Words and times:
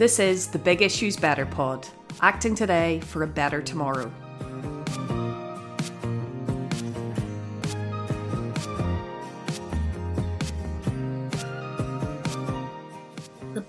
This 0.00 0.18
is 0.18 0.46
the 0.46 0.58
Big 0.58 0.80
Issues 0.80 1.14
Better 1.18 1.44
Pod, 1.44 1.86
acting 2.22 2.54
today 2.54 3.00
for 3.00 3.22
a 3.22 3.26
better 3.26 3.60
tomorrow. 3.60 4.10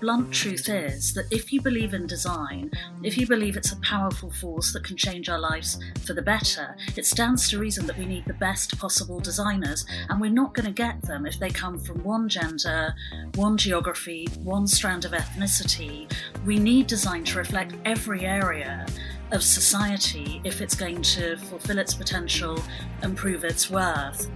Blunt 0.02 0.32
truth 0.32 0.68
is 0.68 1.14
that 1.14 1.30
if 1.30 1.52
you 1.52 1.62
believe 1.62 1.94
in 1.94 2.08
design, 2.08 2.68
if 3.04 3.16
you 3.16 3.24
believe 3.24 3.56
it's 3.56 3.70
a 3.70 3.80
powerful 3.82 4.32
force 4.32 4.72
that 4.72 4.82
can 4.82 4.96
change 4.96 5.28
our 5.28 5.38
lives 5.38 5.78
for 6.04 6.12
the 6.12 6.20
better, 6.20 6.76
it 6.96 7.06
stands 7.06 7.48
to 7.48 7.56
reason 7.56 7.86
that 7.86 7.96
we 7.96 8.04
need 8.04 8.24
the 8.24 8.34
best 8.34 8.76
possible 8.80 9.20
designers, 9.20 9.86
and 10.08 10.20
we're 10.20 10.28
not 10.28 10.54
going 10.54 10.66
to 10.66 10.72
get 10.72 11.00
them 11.02 11.24
if 11.24 11.38
they 11.38 11.50
come 11.50 11.78
from 11.78 12.02
one 12.02 12.28
gender, 12.28 12.92
one 13.36 13.56
geography, 13.56 14.26
one 14.42 14.66
strand 14.66 15.04
of 15.04 15.12
ethnicity. 15.12 16.12
We 16.44 16.58
need 16.58 16.88
design 16.88 17.22
to 17.26 17.38
reflect 17.38 17.76
every 17.84 18.26
area 18.26 18.84
of 19.30 19.40
society 19.44 20.40
if 20.42 20.60
it's 20.60 20.74
going 20.74 21.02
to 21.02 21.36
fulfill 21.36 21.78
its 21.78 21.94
potential 21.94 22.60
and 23.02 23.16
prove 23.16 23.44
its 23.44 23.70
worth. 23.70 24.28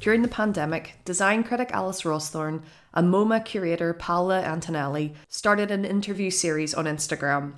During 0.00 0.22
the 0.22 0.28
pandemic, 0.28 0.94
design 1.04 1.42
critic 1.42 1.70
Alice 1.72 2.02
Rawsthorn 2.02 2.62
and 2.94 3.12
MoMA 3.12 3.44
curator 3.44 3.92
Paola 3.92 4.40
Antonelli 4.42 5.14
started 5.28 5.72
an 5.72 5.84
interview 5.84 6.30
series 6.30 6.72
on 6.72 6.84
Instagram. 6.84 7.54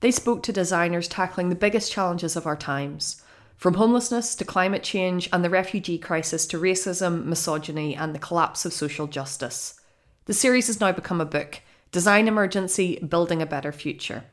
They 0.00 0.10
spoke 0.10 0.42
to 0.44 0.52
designers 0.52 1.08
tackling 1.08 1.48
the 1.48 1.54
biggest 1.54 1.90
challenges 1.90 2.36
of 2.36 2.46
our 2.46 2.56
times, 2.56 3.22
from 3.56 3.74
homelessness 3.74 4.34
to 4.36 4.44
climate 4.44 4.82
change 4.82 5.28
and 5.32 5.42
the 5.42 5.50
refugee 5.50 5.98
crisis 5.98 6.46
to 6.48 6.60
racism, 6.60 7.24
misogyny, 7.24 7.96
and 7.96 8.14
the 8.14 8.20
collapse 8.20 8.64
of 8.64 8.72
social 8.72 9.06
justice. 9.06 9.80
The 10.26 10.34
series 10.34 10.66
has 10.66 10.80
now 10.80 10.92
become 10.92 11.20
a 11.22 11.26
book 11.26 11.62
Design 11.90 12.28
Emergency 12.28 12.98
Building 12.98 13.40
a 13.40 13.46
Better 13.46 13.72
Future. 13.72 14.24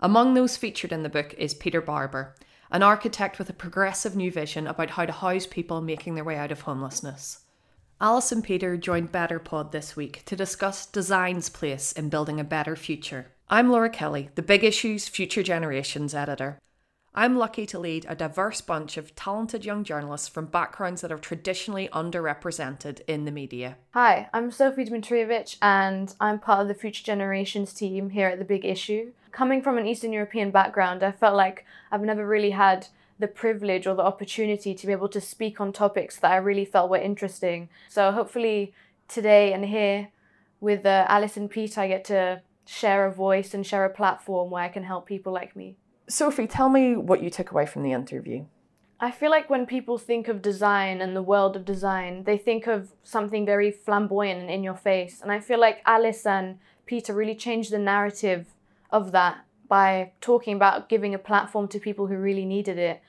Among 0.00 0.34
those 0.34 0.58
featured 0.58 0.92
in 0.92 1.02
the 1.02 1.08
book 1.08 1.34
is 1.38 1.54
Peter 1.54 1.80
Barber, 1.80 2.34
an 2.72 2.82
architect 2.84 3.38
with 3.38 3.50
a 3.50 3.54
progressive 3.54 4.14
new 4.14 4.30
vision 4.30 4.66
about 4.66 4.90
how 4.90 5.04
to 5.04 5.12
house 5.12 5.46
people 5.46 5.80
making 5.80 6.14
their 6.14 6.24
way 6.24 6.36
out 6.36 6.52
of 6.52 6.60
homelessness. 6.60 7.40
Alice 8.00 8.30
and 8.30 8.44
Peter 8.44 8.76
joined 8.76 9.12
BetterPod 9.12 9.72
this 9.72 9.96
week 9.96 10.24
to 10.24 10.36
discuss 10.36 10.86
design's 10.86 11.48
place 11.48 11.92
in 11.92 12.08
building 12.08 12.38
a 12.38 12.44
better 12.44 12.76
future. 12.76 13.32
I'm 13.48 13.70
Laura 13.70 13.90
Kelly, 13.90 14.30
the 14.36 14.42
Big 14.42 14.62
Issues 14.62 15.08
Future 15.08 15.42
Generations 15.42 16.14
editor. 16.14 16.58
I'm 17.12 17.36
lucky 17.36 17.66
to 17.66 17.78
lead 17.80 18.06
a 18.08 18.14
diverse 18.14 18.60
bunch 18.60 18.96
of 18.96 19.16
talented 19.16 19.64
young 19.64 19.82
journalists 19.82 20.28
from 20.28 20.46
backgrounds 20.46 21.00
that 21.00 21.10
are 21.10 21.18
traditionally 21.18 21.88
underrepresented 21.92 23.00
in 23.08 23.24
the 23.24 23.32
media. 23.32 23.78
Hi, 23.94 24.30
I'm 24.32 24.52
Sophie 24.52 24.84
Dimitrijevic, 24.84 25.56
and 25.60 26.14
I'm 26.20 26.38
part 26.38 26.62
of 26.62 26.68
the 26.68 26.74
Future 26.74 27.02
Generations 27.02 27.72
team 27.72 28.10
here 28.10 28.28
at 28.28 28.38
The 28.38 28.44
Big 28.44 28.64
Issue. 28.64 29.10
Coming 29.32 29.62
from 29.62 29.78
an 29.78 29.86
Eastern 29.86 30.12
European 30.12 30.50
background, 30.50 31.02
I 31.02 31.12
felt 31.12 31.36
like 31.36 31.64
I've 31.90 32.02
never 32.02 32.26
really 32.26 32.50
had 32.50 32.88
the 33.18 33.28
privilege 33.28 33.86
or 33.86 33.94
the 33.94 34.02
opportunity 34.02 34.74
to 34.74 34.86
be 34.86 34.92
able 34.92 35.08
to 35.08 35.20
speak 35.20 35.60
on 35.60 35.72
topics 35.72 36.18
that 36.18 36.32
I 36.32 36.36
really 36.36 36.64
felt 36.64 36.90
were 36.90 36.96
interesting. 36.96 37.68
So 37.88 38.10
hopefully 38.12 38.72
today 39.08 39.52
and 39.52 39.64
here 39.64 40.08
with 40.60 40.84
uh, 40.86 41.04
Alice 41.08 41.36
and 41.36 41.50
Pete, 41.50 41.78
I 41.78 41.86
get 41.88 42.04
to 42.06 42.42
share 42.66 43.06
a 43.06 43.12
voice 43.12 43.54
and 43.54 43.66
share 43.66 43.84
a 43.84 43.90
platform 43.90 44.50
where 44.50 44.62
I 44.62 44.68
can 44.68 44.84
help 44.84 45.06
people 45.06 45.32
like 45.32 45.54
me. 45.54 45.76
Sophie, 46.08 46.46
tell 46.46 46.68
me 46.68 46.96
what 46.96 47.22
you 47.22 47.30
took 47.30 47.50
away 47.50 47.66
from 47.66 47.82
the 47.82 47.92
interview. 47.92 48.44
I 48.98 49.10
feel 49.10 49.30
like 49.30 49.48
when 49.48 49.64
people 49.64 49.96
think 49.96 50.28
of 50.28 50.42
design 50.42 51.00
and 51.00 51.16
the 51.16 51.22
world 51.22 51.56
of 51.56 51.64
design, 51.64 52.24
they 52.24 52.36
think 52.36 52.66
of 52.66 52.92
something 53.02 53.46
very 53.46 53.70
flamboyant 53.70 54.40
and 54.40 54.50
in 54.50 54.62
your 54.62 54.74
face. 54.74 55.20
And 55.22 55.32
I 55.32 55.40
feel 55.40 55.58
like 55.58 55.80
Alice 55.86 56.26
and 56.26 56.58
Peter 56.84 57.14
really 57.14 57.34
changed 57.34 57.70
the 57.70 57.78
narrative 57.78 58.46
of 58.92 59.12
that 59.12 59.44
by 59.68 60.12
talking 60.20 60.56
about 60.56 60.88
giving 60.88 61.14
a 61.14 61.18
platform 61.18 61.68
to 61.68 61.78
people 61.78 62.06
who 62.06 62.16
really 62.16 62.44
needed 62.44 62.78
it 62.78 63.00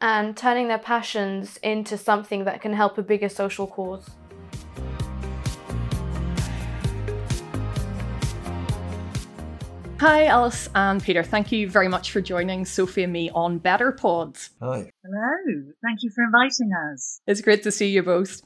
and 0.00 0.36
turning 0.36 0.68
their 0.68 0.78
passions 0.78 1.58
into 1.62 1.96
something 1.96 2.44
that 2.44 2.60
can 2.60 2.72
help 2.72 2.98
a 2.98 3.02
bigger 3.02 3.28
social 3.28 3.66
cause. 3.66 4.10
Hi, 10.00 10.26
Alice 10.26 10.66
and 10.74 11.02
Peter. 11.02 11.22
Thank 11.22 11.52
you 11.52 11.68
very 11.68 11.88
much 11.88 12.10
for 12.10 12.22
joining 12.22 12.64
Sophie 12.64 13.02
and 13.02 13.12
me 13.12 13.28
on 13.34 13.58
Better 13.58 13.92
Pods. 13.92 14.48
Hi. 14.58 14.90
Hello. 15.04 15.72
Thank 15.82 16.02
you 16.02 16.10
for 16.14 16.24
inviting 16.24 16.70
us. 16.90 17.20
It's 17.26 17.42
great 17.42 17.62
to 17.64 17.70
see 17.70 17.90
you 17.90 18.02
both. 18.02 18.40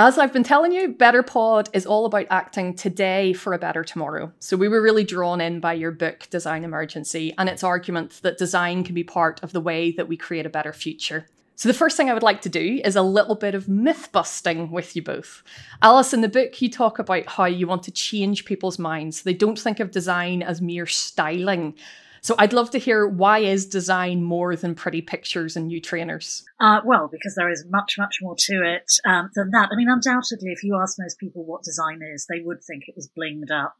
As 0.00 0.16
I've 0.16 0.32
been 0.32 0.44
telling 0.44 0.70
you, 0.70 0.90
Better 0.90 1.24
Pod 1.24 1.70
is 1.72 1.84
all 1.84 2.06
about 2.06 2.28
acting 2.30 2.72
today 2.72 3.32
for 3.32 3.52
a 3.52 3.58
better 3.58 3.82
tomorrow. 3.82 4.32
So 4.38 4.56
we 4.56 4.68
were 4.68 4.80
really 4.80 5.02
drawn 5.02 5.40
in 5.40 5.58
by 5.58 5.72
your 5.72 5.90
book, 5.90 6.28
Design 6.30 6.62
Emergency, 6.62 7.34
and 7.36 7.48
its 7.48 7.64
argument 7.64 8.20
that 8.22 8.38
design 8.38 8.84
can 8.84 8.94
be 8.94 9.02
part 9.02 9.42
of 9.42 9.50
the 9.50 9.60
way 9.60 9.90
that 9.90 10.06
we 10.06 10.16
create 10.16 10.46
a 10.46 10.50
better 10.50 10.72
future. 10.72 11.26
So, 11.56 11.68
the 11.68 11.74
first 11.74 11.96
thing 11.96 12.08
I 12.08 12.14
would 12.14 12.22
like 12.22 12.42
to 12.42 12.48
do 12.48 12.80
is 12.84 12.94
a 12.94 13.02
little 13.02 13.34
bit 13.34 13.56
of 13.56 13.68
myth 13.68 14.10
busting 14.12 14.70
with 14.70 14.94
you 14.94 15.02
both. 15.02 15.42
Alice, 15.82 16.14
in 16.14 16.20
the 16.20 16.28
book, 16.28 16.62
you 16.62 16.70
talk 16.70 17.00
about 17.00 17.26
how 17.26 17.46
you 17.46 17.66
want 17.66 17.82
to 17.82 17.90
change 17.90 18.44
people's 18.44 18.78
minds. 18.78 19.22
They 19.22 19.34
don't 19.34 19.58
think 19.58 19.80
of 19.80 19.90
design 19.90 20.44
as 20.44 20.62
mere 20.62 20.86
styling. 20.86 21.74
So, 22.20 22.34
I'd 22.38 22.52
love 22.52 22.70
to 22.70 22.78
hear 22.78 23.06
why 23.06 23.38
is 23.38 23.66
design 23.66 24.22
more 24.22 24.56
than 24.56 24.74
pretty 24.74 25.02
pictures 25.02 25.56
and 25.56 25.68
new 25.68 25.80
trainers? 25.80 26.44
Uh, 26.60 26.80
well, 26.84 27.08
because 27.10 27.34
there 27.34 27.50
is 27.50 27.64
much, 27.68 27.96
much 27.98 28.16
more 28.20 28.36
to 28.38 28.62
it 28.64 28.90
um, 29.06 29.30
than 29.34 29.50
that. 29.50 29.70
I 29.72 29.76
mean, 29.76 29.88
undoubtedly, 29.88 30.52
if 30.52 30.62
you 30.62 30.78
ask 30.80 30.98
most 30.98 31.18
people 31.18 31.44
what 31.44 31.62
design 31.62 32.00
is, 32.02 32.26
they 32.26 32.40
would 32.40 32.62
think 32.62 32.84
it 32.86 32.96
was 32.96 33.08
blinged 33.16 33.50
up 33.50 33.76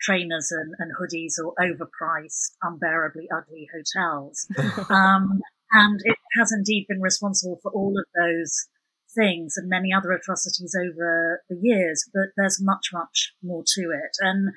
trainers 0.00 0.52
and, 0.52 0.74
and 0.78 0.92
hoodies 0.94 1.34
or 1.42 1.54
overpriced, 1.60 2.52
unbearably 2.62 3.28
ugly 3.34 3.68
hotels. 3.74 4.46
um, 4.90 5.40
and 5.72 6.00
it 6.04 6.16
has 6.38 6.52
indeed 6.52 6.86
been 6.88 7.00
responsible 7.00 7.58
for 7.62 7.72
all 7.72 7.94
of 7.98 8.06
those 8.14 8.68
things 9.14 9.54
and 9.56 9.68
many 9.68 9.92
other 9.92 10.12
atrocities 10.12 10.74
over 10.78 11.42
the 11.48 11.58
years, 11.60 12.08
but 12.12 12.28
there's 12.36 12.62
much, 12.62 12.88
much 12.92 13.32
more 13.42 13.64
to 13.74 13.90
it. 13.90 14.16
And 14.20 14.52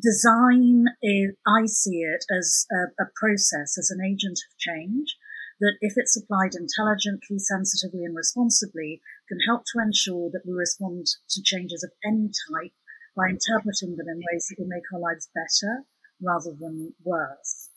design 0.00 0.86
is, 1.02 1.34
I 1.46 1.66
see 1.66 2.02
it 2.02 2.24
as 2.30 2.66
a, 2.70 3.04
a 3.04 3.06
process, 3.14 3.78
as 3.78 3.90
an 3.90 4.04
agent 4.04 4.38
of 4.38 4.58
change 4.58 5.16
that 5.60 5.78
if 5.80 5.94
it's 5.96 6.16
applied 6.16 6.54
intelligently, 6.54 7.38
sensitively 7.38 8.04
and 8.04 8.14
responsibly 8.14 9.00
can 9.28 9.38
help 9.46 9.62
to 9.72 9.80
ensure 9.80 10.30
that 10.30 10.42
we 10.44 10.52
respond 10.52 11.06
to 11.30 11.42
changes 11.42 11.84
of 11.84 11.92
any 12.04 12.28
type 12.50 12.72
by 13.16 13.28
interpreting 13.30 13.96
them 13.96 14.08
in 14.08 14.20
ways 14.32 14.48
that 14.48 14.56
will 14.58 14.68
make 14.68 14.84
our 14.92 15.00
lives 15.00 15.30
better 15.34 15.84
rather 16.20 16.50
than 16.58 16.94
worse. 17.04 17.70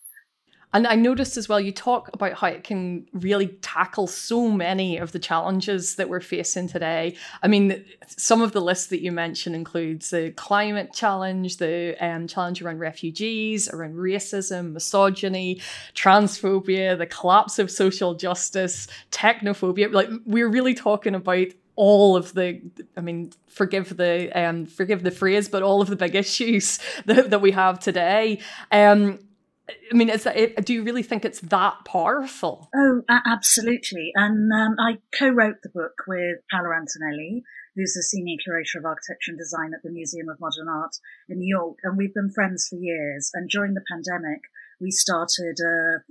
And 0.73 0.85
I 0.85 0.95
noticed 0.95 1.37
as 1.37 1.47
well, 1.47 1.61
you 1.61 1.71
talk 1.71 2.09
about 2.13 2.33
how 2.33 2.47
it 2.47 2.63
can 2.63 3.07
really 3.13 3.47
tackle 3.61 4.05
so 4.05 4.49
many 4.49 4.97
of 4.97 5.13
the 5.13 5.19
challenges 5.19 5.95
that 5.95 6.09
we're 6.09 6.19
facing 6.19 6.67
today. 6.67 7.15
I 7.41 7.47
mean, 7.47 7.85
some 8.05 8.41
of 8.41 8.51
the 8.51 8.59
lists 8.59 8.87
that 8.87 9.01
you 9.01 9.13
mentioned 9.13 9.55
includes 9.55 10.09
the 10.09 10.31
climate 10.31 10.91
challenge, 10.93 11.57
the 11.57 11.95
um, 12.05 12.27
challenge 12.27 12.61
around 12.61 12.79
refugees, 12.79 13.69
around 13.69 13.95
racism, 13.95 14.73
misogyny, 14.73 15.61
transphobia, 15.95 16.97
the 16.97 17.05
collapse 17.05 17.59
of 17.59 17.71
social 17.71 18.13
justice, 18.13 18.87
technophobia. 19.09 19.91
Like 19.91 20.09
we're 20.25 20.49
really 20.49 20.73
talking 20.73 21.15
about 21.15 21.47
all 21.77 22.15
of 22.17 22.33
the 22.33 22.59
i 22.97 23.01
mean 23.01 23.31
forgive 23.47 23.95
the 23.97 24.31
um 24.33 24.65
forgive 24.65 25.03
the 25.03 25.11
phrase 25.11 25.47
but 25.47 25.61
all 25.61 25.79
of 25.79 25.87
the 25.89 25.95
big 25.95 26.15
issues 26.15 26.79
that, 27.05 27.29
that 27.29 27.39
we 27.39 27.51
have 27.51 27.79
today 27.79 28.39
um 28.71 29.19
I 29.69 29.95
mean, 29.95 30.09
is 30.09 30.23
that, 30.23 30.65
do 30.65 30.73
you 30.73 30.83
really 30.83 31.03
think 31.03 31.25
it's 31.25 31.41
that 31.41 31.85
powerful? 31.85 32.69
Oh, 32.75 33.01
absolutely. 33.09 34.11
And 34.15 34.51
um, 34.53 34.75
I 34.79 34.99
co-wrote 35.17 35.57
the 35.63 35.69
book 35.69 35.93
with 36.07 36.37
Paola 36.51 36.75
Antonelli, 36.75 37.43
who's 37.75 37.93
the 37.93 38.03
senior 38.03 38.37
curator 38.43 38.79
of 38.79 38.85
architecture 38.85 39.31
and 39.31 39.37
design 39.37 39.71
at 39.75 39.83
the 39.83 39.91
Museum 39.91 40.29
of 40.29 40.39
Modern 40.39 40.67
Art 40.67 40.95
in 41.29 41.39
New 41.39 41.47
York, 41.47 41.77
and 41.83 41.97
we've 41.97 42.13
been 42.13 42.31
friends 42.31 42.67
for 42.69 42.75
years. 42.75 43.29
And 43.33 43.49
during 43.49 43.73
the 43.73 43.85
pandemic, 43.91 44.41
we 44.79 44.91
started 44.91 45.57
a, 45.59 46.01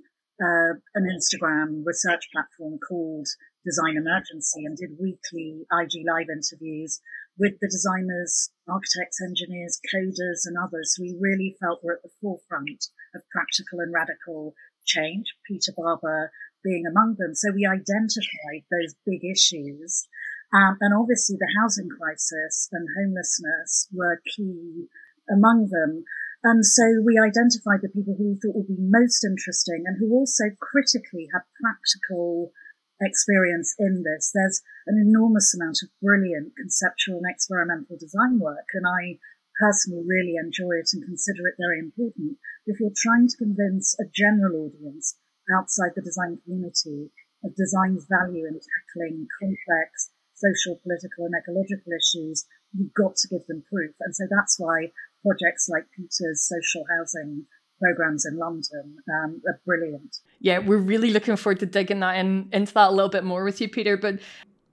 a, 0.45 0.79
an 0.95 1.09
Instagram 1.09 1.83
research 1.85 2.29
platform 2.33 2.79
called 2.79 3.27
Design 3.65 3.97
Emergency 3.97 4.65
and 4.65 4.77
did 4.77 5.01
weekly 5.01 5.67
IG 5.73 6.07
live 6.07 6.31
interviews 6.31 7.01
with 7.39 7.59
the 7.61 7.69
designers, 7.69 8.51
architects, 8.69 9.21
engineers, 9.21 9.81
coders, 9.93 10.47
and 10.47 10.57
others. 10.57 10.95
Who 10.97 11.05
we 11.05 11.17
really 11.19 11.57
felt 11.61 11.81
we're 11.83 11.95
at 11.95 12.03
the 12.03 12.15
forefront 12.21 12.87
of 13.17 13.29
practical 13.33 13.81
and 13.81 13.93
radical 13.93 14.55
change, 14.85 15.35
Peter 15.49 15.73
Barber 15.77 16.31
being 16.63 16.85
among 16.87 17.17
them. 17.19 17.35
So 17.35 17.51
we 17.53 17.67
identified 17.67 18.67
those 18.71 18.95
big 19.07 19.25
issues. 19.25 20.07
Um, 20.55 20.79
and 20.81 20.95
obviously 20.95 21.37
the 21.39 21.51
housing 21.61 21.89
crisis 21.91 22.69
and 22.71 22.87
homelessness 22.99 23.89
were 23.93 24.23
key 24.25 24.87
among 25.31 25.69
them. 25.71 26.05
And 26.45 26.65
so 26.65 27.03
we 27.03 27.19
identified 27.19 27.83
the 27.83 27.91
people 27.91 28.15
who 28.15 28.31
we 28.31 28.39
thought 28.39 28.55
would 28.55 28.71
be 28.71 28.79
most 28.79 29.25
interesting 29.25 29.83
and 29.87 29.99
who 29.99 30.15
also 30.15 30.55
critically 30.61 31.27
had 31.35 31.43
practical 31.59 32.53
experience 33.01 33.75
in 33.79 34.05
this. 34.05 34.31
There's 34.33 34.63
an 34.87 34.97
enormous 34.97 35.55
amount 35.55 35.83
of 35.83 35.91
brilliant 36.01 36.55
conceptual 36.57 37.19
and 37.19 37.29
experimental 37.29 37.97
design 37.99 38.39
work, 38.39 38.71
and 38.75 38.87
I 38.87 39.19
personally 39.59 40.05
really 40.07 40.37
enjoy 40.37 40.79
it 40.81 40.91
and 40.93 41.05
consider 41.05 41.49
it 41.49 41.59
very 41.59 41.81
important. 41.81 42.39
But 42.65 42.75
If 42.75 42.81
you're 42.81 42.97
trying 42.97 43.29
to 43.29 43.37
convince 43.37 43.97
a 43.99 44.11
general 44.13 44.69
audience 44.69 45.17
outside 45.53 45.93
the 45.95 46.03
design 46.03 46.39
community 46.45 47.11
of 47.45 47.55
design's 47.55 48.07
value 48.09 48.47
in 48.47 48.59
tackling 48.59 49.29
complex 49.41 50.11
social, 50.37 50.79
political, 50.83 51.25
and 51.25 51.35
ecological 51.35 51.93
issues, 51.97 52.45
you've 52.77 52.93
got 52.95 53.17
to 53.17 53.29
give 53.29 53.47
them 53.49 53.65
proof. 53.73 53.95
And 54.01 54.15
so 54.15 54.25
that's 54.29 54.61
why 54.61 54.93
projects 55.25 55.69
like 55.69 55.89
Peter's 55.97 56.47
social 56.47 56.85
housing 56.97 57.47
programs 57.81 58.25
in 58.25 58.39
London 58.39 58.97
um, 59.11 59.41
are 59.47 59.61
brilliant. 59.65 60.17
Yeah, 60.41 60.59
we're 60.59 60.77
really 60.79 61.11
looking 61.11 61.37
forward 61.37 61.61
to 61.61 61.67
digging 61.67 62.01
that 62.01 62.17
in 62.17 62.49
into 62.53 62.73
that 62.75 62.91
a 62.91 62.93
little 62.93 63.11
bit 63.11 63.25
more 63.25 63.45
with 63.45 63.61
you, 63.61 63.69
Peter. 63.69 63.97
But 63.97 64.21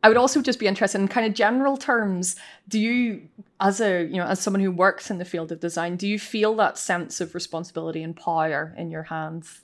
I 0.03 0.09
would 0.09 0.17
also 0.17 0.41
just 0.41 0.59
be 0.59 0.67
interested 0.67 1.00
in 1.00 1.07
kind 1.07 1.25
of 1.25 1.33
general 1.33 1.77
terms. 1.77 2.35
Do 2.67 2.77
you, 2.77 3.29
as 3.61 3.79
a 3.79 4.03
you 4.03 4.17
know, 4.17 4.25
as 4.25 4.39
someone 4.41 4.61
who 4.61 4.71
works 4.71 5.09
in 5.09 5.17
the 5.17 5.25
field 5.25 5.51
of 5.51 5.61
design, 5.61 5.95
do 5.95 6.07
you 6.07 6.19
feel 6.19 6.55
that 6.57 6.77
sense 6.77 7.21
of 7.21 7.33
responsibility 7.33 8.03
and 8.03 8.15
power 8.15 8.75
in 8.77 8.91
your 8.91 9.03
hands? 9.03 9.61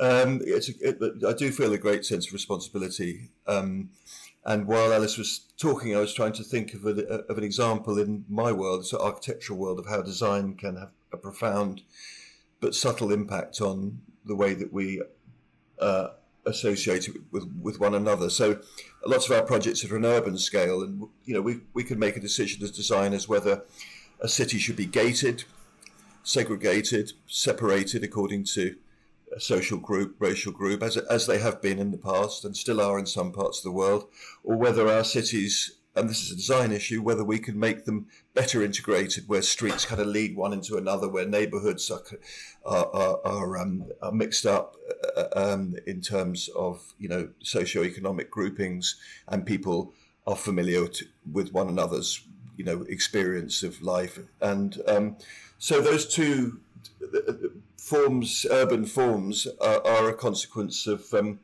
Um, 0.00 0.40
it, 0.44 0.98
I 1.26 1.32
do 1.34 1.52
feel 1.52 1.72
a 1.72 1.78
great 1.78 2.04
sense 2.04 2.26
of 2.26 2.32
responsibility. 2.32 3.28
Um, 3.46 3.90
and 4.44 4.66
while 4.66 4.92
Alice 4.92 5.16
was 5.16 5.40
talking, 5.58 5.94
I 5.94 6.00
was 6.00 6.12
trying 6.12 6.32
to 6.32 6.42
think 6.42 6.74
of, 6.74 6.84
a, 6.86 7.04
of 7.30 7.38
an 7.38 7.44
example 7.44 7.98
in 7.98 8.24
my 8.28 8.52
world, 8.52 8.86
so 8.86 8.98
architectural 8.98 9.58
world, 9.58 9.78
of 9.78 9.86
how 9.86 10.02
design 10.02 10.54
can 10.54 10.76
have 10.76 10.90
a 11.12 11.16
profound 11.16 11.82
but 12.60 12.74
subtle 12.74 13.12
impact 13.12 13.60
on 13.60 14.00
the 14.24 14.34
way 14.34 14.54
that 14.54 14.72
we 14.72 15.02
uh, 15.78 16.08
associate 16.46 17.08
it 17.08 17.16
with, 17.30 17.44
with 17.60 17.80
one 17.80 17.94
another. 17.94 18.30
So 18.30 18.60
lots 19.06 19.28
of 19.28 19.36
our 19.36 19.42
projects 19.42 19.84
are 19.84 19.96
an 19.96 20.04
urban 20.04 20.38
scale, 20.38 20.82
and 20.82 21.08
you 21.24 21.34
know 21.34 21.42
we 21.42 21.60
we 21.72 21.84
can 21.84 21.98
make 21.98 22.16
a 22.16 22.20
decision 22.20 22.62
as 22.62 22.70
designers 22.70 23.28
whether 23.28 23.64
a 24.20 24.28
city 24.28 24.58
should 24.58 24.76
be 24.76 24.86
gated, 24.86 25.44
segregated, 26.22 27.12
separated 27.26 28.04
according 28.04 28.44
to 28.44 28.76
a 29.34 29.40
social 29.40 29.78
group, 29.78 30.16
racial 30.18 30.52
group, 30.52 30.82
as, 30.82 30.96
as 30.96 31.26
they 31.26 31.38
have 31.38 31.60
been 31.60 31.78
in 31.78 31.90
the 31.90 31.98
past 31.98 32.44
and 32.44 32.56
still 32.56 32.80
are 32.80 32.98
in 32.98 33.06
some 33.06 33.32
parts 33.32 33.58
of 33.58 33.64
the 33.64 33.72
world, 33.72 34.08
or 34.44 34.56
whether 34.56 34.88
our 34.88 35.04
cities, 35.04 35.78
and 35.96 36.08
this 36.08 36.22
is 36.22 36.32
a 36.32 36.36
design 36.36 36.72
issue, 36.72 37.02
whether 37.02 37.24
we 37.24 37.38
can 37.38 37.58
make 37.58 37.84
them 37.84 38.06
better 38.34 38.62
integrated, 38.62 39.28
where 39.28 39.42
streets 39.42 39.84
kind 39.84 40.00
of 40.00 40.08
lead 40.08 40.36
one 40.36 40.52
into 40.52 40.76
another, 40.76 41.08
where 41.08 41.26
neighborhoods 41.26 41.90
are, 41.90 42.02
are, 42.64 42.86
are, 42.92 43.20
are, 43.24 43.58
um, 43.58 43.84
are 44.02 44.12
mixed 44.12 44.44
up 44.44 44.76
uh, 45.16 45.26
um, 45.36 45.76
in 45.86 46.00
terms 46.00 46.48
of, 46.56 46.94
you 46.98 47.08
know, 47.08 47.28
socio-economic 47.42 48.30
groupings 48.30 48.96
and 49.28 49.46
people 49.46 49.92
are 50.26 50.36
familiar 50.36 50.88
to, 50.88 51.04
with 51.30 51.52
one 51.52 51.68
another's, 51.68 52.24
you 52.56 52.64
know, 52.64 52.82
experience 52.88 53.62
of 53.62 53.80
life. 53.80 54.18
And 54.40 54.80
um, 54.88 55.16
so 55.58 55.80
those 55.80 56.12
two 56.12 56.60
forms, 57.76 58.46
urban 58.50 58.84
forms, 58.84 59.46
are, 59.60 59.86
are 59.86 60.08
a 60.08 60.14
consequence 60.14 60.86
of 60.86 61.12
um, 61.14 61.38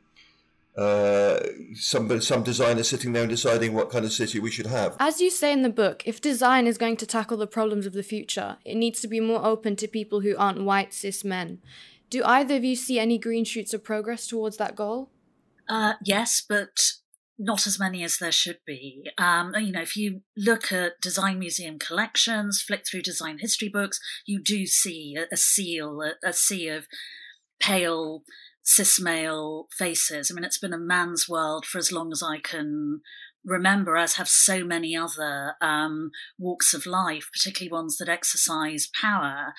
uh, 0.77 1.39
some 1.75 2.21
some 2.21 2.43
designer 2.43 2.83
sitting 2.83 3.11
there 3.13 3.23
and 3.23 3.29
deciding 3.29 3.73
what 3.73 3.89
kind 3.89 4.05
of 4.05 4.13
city 4.13 4.39
we 4.39 4.51
should 4.51 4.67
have. 4.67 4.95
As 4.99 5.19
you 5.19 5.29
say 5.29 5.51
in 5.51 5.63
the 5.63 5.69
book, 5.69 6.03
if 6.05 6.21
design 6.21 6.65
is 6.65 6.77
going 6.77 6.97
to 6.97 7.05
tackle 7.05 7.37
the 7.37 7.47
problems 7.47 7.85
of 7.85 7.93
the 7.93 8.03
future, 8.03 8.57
it 8.63 8.75
needs 8.75 9.01
to 9.01 9.07
be 9.07 9.19
more 9.19 9.43
open 9.43 9.75
to 9.77 9.87
people 9.87 10.21
who 10.21 10.35
aren't 10.37 10.63
white 10.63 10.93
cis 10.93 11.23
men. 11.23 11.59
Do 12.09 12.21
either 12.25 12.55
of 12.55 12.63
you 12.63 12.75
see 12.75 12.99
any 12.99 13.17
green 13.17 13.45
shoots 13.45 13.73
of 13.73 13.83
progress 13.83 14.27
towards 14.27 14.57
that 14.57 14.75
goal? 14.75 15.09
Uh, 15.67 15.93
yes, 16.03 16.43
but 16.47 16.77
not 17.37 17.65
as 17.65 17.79
many 17.79 18.03
as 18.03 18.17
there 18.17 18.31
should 18.31 18.59
be. 18.65 19.09
Um, 19.17 19.53
you 19.55 19.71
know, 19.71 19.81
if 19.81 19.97
you 19.97 20.21
look 20.37 20.71
at 20.71 21.01
design 21.01 21.39
museum 21.39 21.79
collections, 21.79 22.61
flick 22.61 22.83
through 22.85 23.01
design 23.01 23.39
history 23.39 23.69
books, 23.69 23.99
you 24.25 24.41
do 24.41 24.65
see 24.65 25.15
a, 25.17 25.25
a 25.33 25.37
seal, 25.37 26.01
a, 26.01 26.27
a 26.27 26.33
sea 26.33 26.67
of 26.67 26.87
pale 27.59 28.23
cis 28.63 28.99
male 28.99 29.67
faces. 29.77 30.29
I 30.29 30.33
mean, 30.33 30.43
it's 30.43 30.59
been 30.59 30.73
a 30.73 30.79
man's 30.79 31.27
world 31.27 31.65
for 31.65 31.77
as 31.77 31.91
long 31.91 32.11
as 32.11 32.21
I 32.23 32.39
can 32.39 33.01
remember, 33.43 33.97
as 33.97 34.15
have 34.15 34.29
so 34.29 34.63
many 34.63 34.95
other 34.95 35.55
um, 35.61 36.11
walks 36.37 36.73
of 36.73 36.85
life, 36.85 37.27
particularly 37.33 37.71
ones 37.71 37.97
that 37.97 38.09
exercise 38.09 38.87
power. 38.99 39.53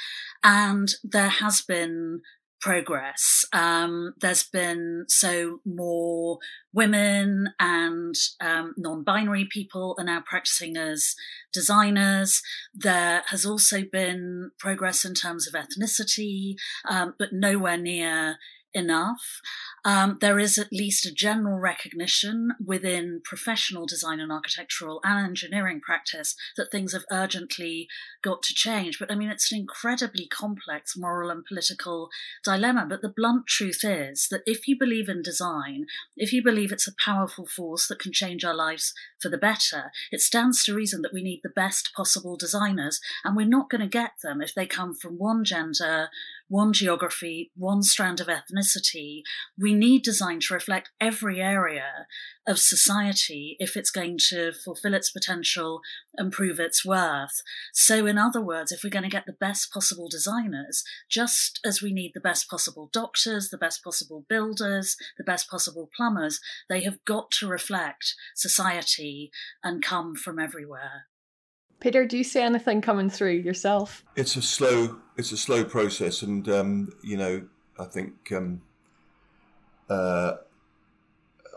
And 0.45 0.95
there 1.03 1.29
has 1.29 1.61
been 1.63 2.21
progress. 2.61 3.45
Um, 3.53 4.15
there's 4.21 4.45
been 4.45 5.07
so 5.09 5.59
more 5.67 6.39
women 6.73 7.49
and 7.59 8.15
um, 8.41 8.75
non-binary 8.79 9.49
people 9.51 9.97
are 9.99 10.05
now 10.05 10.23
practicing 10.25 10.77
as 10.77 11.17
designers. 11.53 12.41
There 12.73 13.25
has 13.27 13.45
also 13.45 13.83
been 13.91 14.53
progress 14.61 15.05
in 15.05 15.15
terms 15.15 15.49
of 15.49 15.55
ethnicity, 15.55 16.55
um, 16.89 17.15
but 17.19 17.33
nowhere 17.33 17.79
near 17.79 18.37
enough. 18.75 19.41
Um, 19.85 20.19
there 20.21 20.39
is 20.39 20.59
at 20.59 20.73
least 20.73 21.07
a 21.07 21.13
general 21.13 21.59
recognition 21.59 22.53
within 22.65 23.21
professional 23.25 23.87
design 23.87 24.21
and 24.21 24.31
architectural 24.31 25.01
and 25.05 25.27
engineering 25.27 25.81
practice 25.81 26.37
that 26.57 26.71
things 26.71 26.93
have 26.93 27.05
urgently 27.11 27.89
got 28.23 28.43
to 28.45 28.55
change. 28.55 28.99
But 28.99 29.11
I 29.11 29.15
mean, 29.15 29.29
it's 29.29 29.51
an 29.53 29.59
incredibly 29.59 30.27
complex 30.27 30.97
moral 30.97 31.31
and 31.31 31.45
political 31.45 32.09
dilemma. 32.45 32.87
But 32.89 33.03
the 33.03 33.09
blunt 33.09 33.47
truth 33.47 33.81
is 33.83 34.29
that 34.31 34.43
if 34.47 34.69
you 34.69 34.79
believe 34.79 35.09
in 35.09 35.23
design, 35.23 35.87
if 36.17 36.33
you 36.33 36.43
believe 36.43 36.73
it's 36.73 36.89
a 36.89 36.95
powerful 37.05 37.47
force 37.47 37.89
that 37.89 37.99
can 37.99 38.13
change 38.13 38.45
our 38.45 38.55
lives 38.55 38.95
for 39.21 39.29
the 39.29 39.39
better, 39.39 39.91
it 40.11 40.21
stands 40.21 40.65
to 40.65 40.75
reason 40.75 41.03
that 41.03 41.13
we 41.13 41.23
need 41.23 41.41
the 41.43 41.49
best 41.49 41.91
possible 41.95 42.37
designers. 42.37 43.01
And 43.25 43.37
we're 43.37 43.47
not 43.47 43.71
going 43.71 43.81
to 43.81 43.89
get 43.89 44.13
them 44.23 44.41
if 44.41 44.55
they 44.55 44.67
come 44.67 44.95
from 44.95 45.19
one 45.19 45.45
gender, 45.45 46.09
one 46.53 46.75
geography, 46.75 47.51
one 47.57 47.83
strand 47.83 48.21
of 48.21 48.27
ethnicity. 48.27 49.23
We 49.59 49.73
need 49.73 50.03
design 50.03 50.41
to 50.41 50.55
reflect 50.55 50.91
every 51.01 51.41
area 51.41 52.07
of 52.47 52.59
society 52.59 53.57
if 53.59 53.75
it's 53.75 53.91
going 53.91 54.19
to 54.29 54.53
fulfill 54.53 54.93
its 54.93 55.11
potential 55.11 55.81
and 56.19 56.31
prove 56.31 56.61
its 56.61 56.85
worth. 56.85 57.41
So, 57.73 58.05
in 58.05 58.19
other 58.19 58.43
words, 58.43 58.71
if 58.71 58.85
we're 58.85 58.91
going 58.91 59.05
to 59.05 59.09
get 59.09 59.25
the 59.25 59.33
best 59.33 59.73
possible 59.73 60.09
designers, 60.11 60.85
just 61.11 61.59
as 61.65 61.81
we 61.81 61.91
need 61.91 62.11
the 62.13 62.21
best 62.21 62.51
possible 62.51 62.91
doctors, 62.93 63.49
the 63.49 63.57
best 63.57 63.83
possible 63.83 64.27
builders, 64.29 64.95
the 65.17 65.25
best 65.25 65.49
possible 65.49 65.89
plumbers, 65.97 66.39
they 66.69 66.83
have 66.83 67.03
got 67.07 67.31
to 67.39 67.49
reflect 67.49 68.15
society 68.37 69.31
and 69.65 69.83
come 69.83 70.15
from 70.15 70.39
everywhere. 70.39 71.07
Peter, 71.83 72.07
do 72.07 72.17
you 72.17 72.23
see 72.23 72.41
anything 72.41 72.81
coming 72.81 73.11
through 73.11 73.33
yourself? 73.33 74.05
It's 74.15 74.37
a 74.37 74.43
slow, 74.43 75.01
it's 75.17 75.33
a 75.33 75.37
slow 75.37 75.65
process, 75.65 76.23
and 76.23 76.49
um, 76.49 76.93
you 77.03 77.17
know, 77.17 77.43
I 77.77 77.87
think 77.87 78.31
um, 78.31 78.63
uh, 79.91 80.35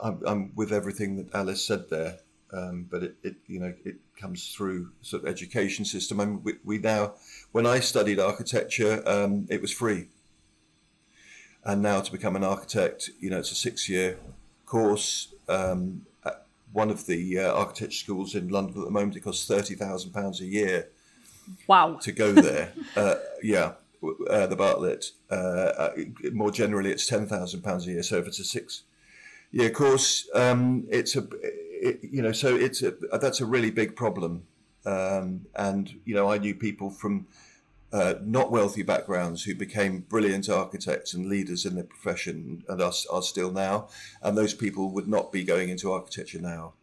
I'm, 0.01 0.19
I'm, 0.25 0.51
with 0.55 0.73
everything 0.73 1.17
that 1.17 1.35
Alice 1.35 1.63
said 1.63 1.91
there. 1.91 2.17
Um, 2.51 2.87
but 2.89 3.03
it, 3.03 3.15
it, 3.21 3.35
you 3.47 3.59
know, 3.59 3.73
it 3.83 3.97
comes 4.19 4.51
through 4.51 4.91
sort 5.01 5.23
of 5.23 5.29
education 5.29 5.83
system. 5.85 6.19
I 6.19 6.25
mean, 6.25 6.41
we, 6.43 6.53
we 6.63 6.77
now, 6.79 7.13
when 7.51 7.67
I 7.67 7.79
studied 7.79 8.19
architecture, 8.19 9.03
um, 9.05 9.45
it 9.49 9.61
was 9.61 9.71
free, 9.71 10.07
and 11.63 11.83
now 11.83 12.01
to 12.01 12.11
become 12.11 12.35
an 12.35 12.43
architect, 12.43 13.11
you 13.19 13.29
know, 13.29 13.39
it's 13.39 13.51
a 13.51 13.55
six-year 13.55 14.17
course. 14.65 15.35
Um, 15.47 16.07
one 16.75 16.89
of 16.89 17.05
the 17.05 17.39
uh, 17.39 17.53
architecture 17.53 17.97
schools 17.97 18.35
in 18.35 18.49
London 18.49 18.77
at 18.79 18.85
the 18.85 18.91
moment. 18.91 19.15
It 19.15 19.21
costs 19.21 19.47
thirty 19.47 19.75
thousand 19.75 20.11
pounds 20.11 20.41
a 20.41 20.45
year. 20.45 20.89
Wow. 21.67 21.99
To 22.01 22.11
go 22.11 22.33
there, 22.33 22.73
uh, 22.95 23.15
yeah, 23.41 23.73
uh, 24.29 24.47
the 24.47 24.55
Bartlett. 24.57 25.05
Uh, 25.31 25.33
uh, 25.33 25.91
more 26.33 26.51
generally, 26.51 26.91
it's 26.91 27.07
ten 27.07 27.27
thousand 27.27 27.61
pounds 27.61 27.87
a 27.87 27.91
year. 27.91 28.03
So 28.03 28.17
if 28.17 28.27
it's 28.27 28.39
a 28.39 28.43
six-year 28.43 29.69
course, 29.69 30.29
um, 30.35 30.85
it's 30.89 31.15
a, 31.15 31.25
it, 31.41 31.99
you 32.03 32.21
know, 32.21 32.33
so 32.33 32.53
it's 32.53 32.83
a 32.83 32.91
that's 33.19 33.39
a 33.39 33.45
really 33.45 33.71
big 33.71 33.95
problem. 33.95 34.43
Um, 34.85 35.45
and 35.55 36.01
you 36.03 36.13
know, 36.13 36.29
I 36.29 36.37
knew 36.37 36.55
people 36.55 36.89
from 36.89 37.27
uh, 37.95 38.15
not 38.25 38.51
wealthy 38.51 38.83
backgrounds 38.83 39.43
who 39.43 39.55
became 39.55 40.01
brilliant 40.01 40.49
architects 40.49 41.13
and 41.13 41.27
leaders 41.27 41.65
in 41.65 41.75
their 41.75 41.85
profession 41.85 42.61
and 42.67 42.81
are, 42.81 42.91
are 43.09 43.21
still 43.21 43.51
now. 43.53 43.87
And 44.21 44.37
those 44.37 44.53
people 44.53 44.91
would 44.91 45.07
not 45.07 45.31
be 45.31 45.45
going 45.45 45.69
into 45.69 45.93
architecture 45.93 46.41
now. 46.41 46.73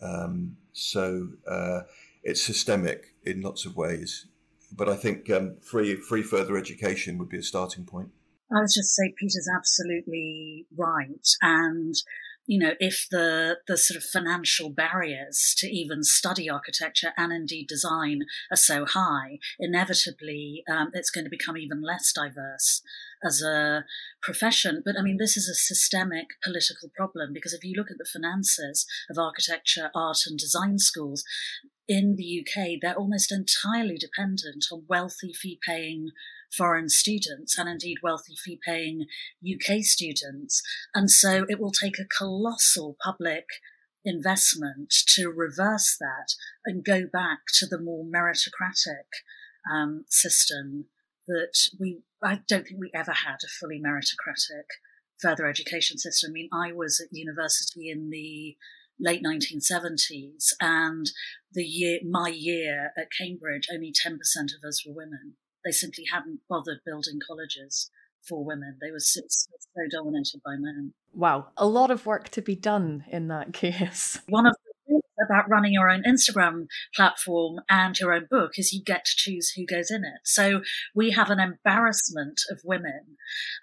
Um, 0.00 0.56
so 0.72 1.28
uh, 1.46 1.80
it's 2.22 2.42
systemic 2.42 3.14
in 3.22 3.42
lots 3.42 3.66
of 3.66 3.76
ways. 3.76 4.26
But 4.74 4.88
I 4.88 4.96
think 4.96 5.28
um, 5.28 5.56
free, 5.60 5.96
free 5.96 6.22
further 6.22 6.56
education 6.56 7.18
would 7.18 7.28
be 7.28 7.38
a 7.38 7.42
starting 7.42 7.84
point. 7.84 8.08
I 8.50 8.60
was 8.62 8.72
just 8.72 8.96
say 8.96 9.12
Peter's 9.18 9.48
absolutely 9.54 10.66
right. 10.74 11.28
And 11.42 11.94
you 12.46 12.58
know, 12.58 12.72
if 12.78 13.06
the 13.10 13.58
the 13.66 13.76
sort 13.78 13.96
of 13.96 14.04
financial 14.04 14.68
barriers 14.68 15.54
to 15.58 15.66
even 15.66 16.02
study 16.02 16.48
architecture 16.48 17.12
and 17.16 17.32
indeed 17.32 17.66
design 17.68 18.20
are 18.50 18.56
so 18.56 18.84
high, 18.84 19.38
inevitably 19.58 20.62
um, 20.70 20.90
it's 20.92 21.10
going 21.10 21.24
to 21.24 21.30
become 21.30 21.56
even 21.56 21.82
less 21.82 22.12
diverse 22.12 22.82
as 23.24 23.42
a 23.42 23.84
profession. 24.22 24.82
But 24.84 24.96
I 24.98 25.02
mean, 25.02 25.16
this 25.18 25.36
is 25.36 25.48
a 25.48 25.54
systemic 25.54 26.26
political 26.42 26.90
problem 26.94 27.32
because 27.32 27.54
if 27.54 27.64
you 27.64 27.74
look 27.76 27.90
at 27.90 27.98
the 27.98 28.08
finances 28.10 28.86
of 29.10 29.18
architecture, 29.18 29.90
art, 29.94 30.18
and 30.26 30.38
design 30.38 30.78
schools 30.78 31.24
in 31.88 32.16
the 32.16 32.44
UK, 32.44 32.78
they're 32.80 32.94
almost 32.94 33.32
entirely 33.32 33.96
dependent 33.96 34.66
on 34.70 34.84
wealthy 34.88 35.32
fee 35.32 35.58
paying 35.66 36.10
foreign 36.56 36.88
students 36.88 37.58
and 37.58 37.68
indeed 37.68 37.98
wealthy 38.02 38.34
fee 38.42 38.58
paying 38.64 39.06
UK 39.42 39.82
students. 39.82 40.62
And 40.94 41.10
so 41.10 41.44
it 41.48 41.60
will 41.60 41.72
take 41.72 41.98
a 41.98 42.16
colossal 42.18 42.96
public 43.02 43.44
investment 44.04 44.92
to 45.14 45.28
reverse 45.28 45.96
that 45.98 46.34
and 46.66 46.84
go 46.84 47.02
back 47.10 47.38
to 47.54 47.66
the 47.66 47.80
more 47.80 48.04
meritocratic 48.04 49.08
um, 49.70 50.04
system 50.08 50.86
that 51.26 51.54
we, 51.80 52.02
I 52.22 52.40
don't 52.46 52.66
think 52.66 52.80
we 52.80 52.90
ever 52.94 53.12
had 53.12 53.38
a 53.44 53.48
fully 53.48 53.80
meritocratic 53.80 54.66
further 55.20 55.46
education 55.46 55.96
system. 55.96 56.30
I 56.30 56.32
mean, 56.32 56.48
I 56.52 56.72
was 56.72 57.00
at 57.00 57.16
university 57.16 57.88
in 57.90 58.10
the 58.10 58.56
late 59.00 59.22
1970s 59.24 60.52
and 60.60 61.10
the 61.52 61.64
year, 61.64 62.00
my 62.08 62.28
year 62.28 62.92
at 62.96 63.08
Cambridge, 63.18 63.68
only 63.72 63.92
10% 63.92 64.14
of 64.56 64.68
us 64.68 64.84
were 64.86 64.94
women. 64.94 65.36
They 65.64 65.72
simply 65.72 66.04
hadn't 66.12 66.40
bothered 66.48 66.80
building 66.84 67.18
colleges 67.26 67.90
for 68.26 68.44
women. 68.44 68.78
They 68.80 68.90
were 68.90 69.00
so, 69.00 69.20
so 69.28 69.80
dominated 69.90 70.40
by 70.44 70.56
men. 70.58 70.94
Wow, 71.12 71.48
a 71.56 71.66
lot 71.66 71.90
of 71.90 72.06
work 72.06 72.28
to 72.30 72.42
be 72.42 72.56
done 72.56 73.04
in 73.10 73.28
that 73.28 73.52
case. 73.52 74.18
One 74.28 74.46
of 74.46 74.54
the 74.64 74.72
things 74.86 75.02
about 75.24 75.48
running 75.48 75.72
your 75.72 75.90
own 75.90 76.02
Instagram 76.02 76.66
platform 76.94 77.60
and 77.68 77.98
your 77.98 78.12
own 78.12 78.26
book 78.30 78.52
is 78.56 78.72
you 78.72 78.82
get 78.82 79.04
to 79.04 79.12
choose 79.16 79.50
who 79.50 79.64
goes 79.66 79.90
in 79.90 80.04
it. 80.04 80.20
So 80.24 80.62
we 80.94 81.10
have 81.10 81.30
an 81.30 81.40
embarrassment 81.40 82.40
of 82.50 82.60
women 82.64 83.16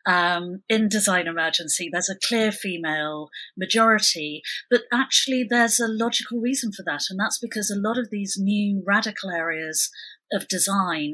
um, 0.05 0.63
in 0.69 0.87
Design 0.87 1.27
Emergency. 1.27 1.89
There's 1.91 2.09
a 2.09 2.27
clear 2.27 2.51
female 2.51 3.29
majority, 3.57 4.41
but 4.69 4.81
actually 4.93 5.45
there's 5.47 5.79
a 5.79 5.87
logical 5.87 6.39
reason 6.39 6.71
for 6.71 6.83
that. 6.85 7.03
And 7.09 7.19
that's 7.19 7.39
because 7.39 7.69
a 7.69 7.79
lot 7.79 7.97
of 7.97 8.09
these 8.11 8.37
new 8.39 8.83
radical 8.85 9.29
areas 9.29 9.89
of 10.31 10.47
design 10.47 11.13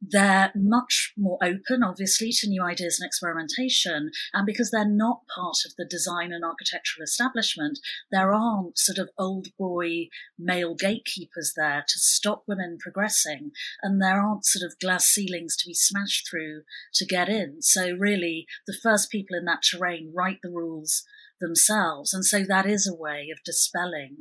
they're 0.00 0.52
much 0.54 1.12
more 1.16 1.38
open, 1.42 1.82
obviously, 1.82 2.30
to 2.32 2.48
new 2.48 2.62
ideas 2.62 2.98
and 3.00 3.06
experimentation. 3.06 4.10
And 4.32 4.46
because 4.46 4.70
they're 4.70 4.88
not 4.88 5.22
part 5.34 5.58
of 5.66 5.72
the 5.76 5.84
design 5.84 6.32
and 6.32 6.44
architectural 6.44 7.02
establishment, 7.02 7.78
there 8.10 8.32
aren't 8.32 8.78
sort 8.78 8.98
of 8.98 9.10
old 9.18 9.48
boy 9.58 10.08
male 10.38 10.74
gatekeepers 10.74 11.54
there 11.56 11.84
to 11.86 11.98
stop 11.98 12.44
women 12.46 12.78
progressing. 12.80 13.50
And 13.82 14.00
there 14.00 14.20
aren't 14.20 14.46
sort 14.46 14.64
of 14.64 14.78
glass 14.78 15.06
ceilings 15.06 15.56
to 15.56 15.66
be 15.66 15.74
smashed 15.74 16.28
through 16.30 16.62
to 16.94 17.06
get 17.06 17.28
in. 17.28 17.60
So 17.60 17.92
really, 17.92 18.46
the 18.66 18.78
first 18.80 19.10
people 19.10 19.36
in 19.36 19.44
that 19.46 19.62
terrain 19.68 20.12
write 20.14 20.38
the 20.42 20.50
rules 20.50 21.04
themselves. 21.40 22.12
And 22.12 22.24
so 22.24 22.44
that 22.44 22.66
is 22.66 22.86
a 22.86 22.94
way 22.94 23.28
of 23.32 23.44
dispelling 23.44 24.18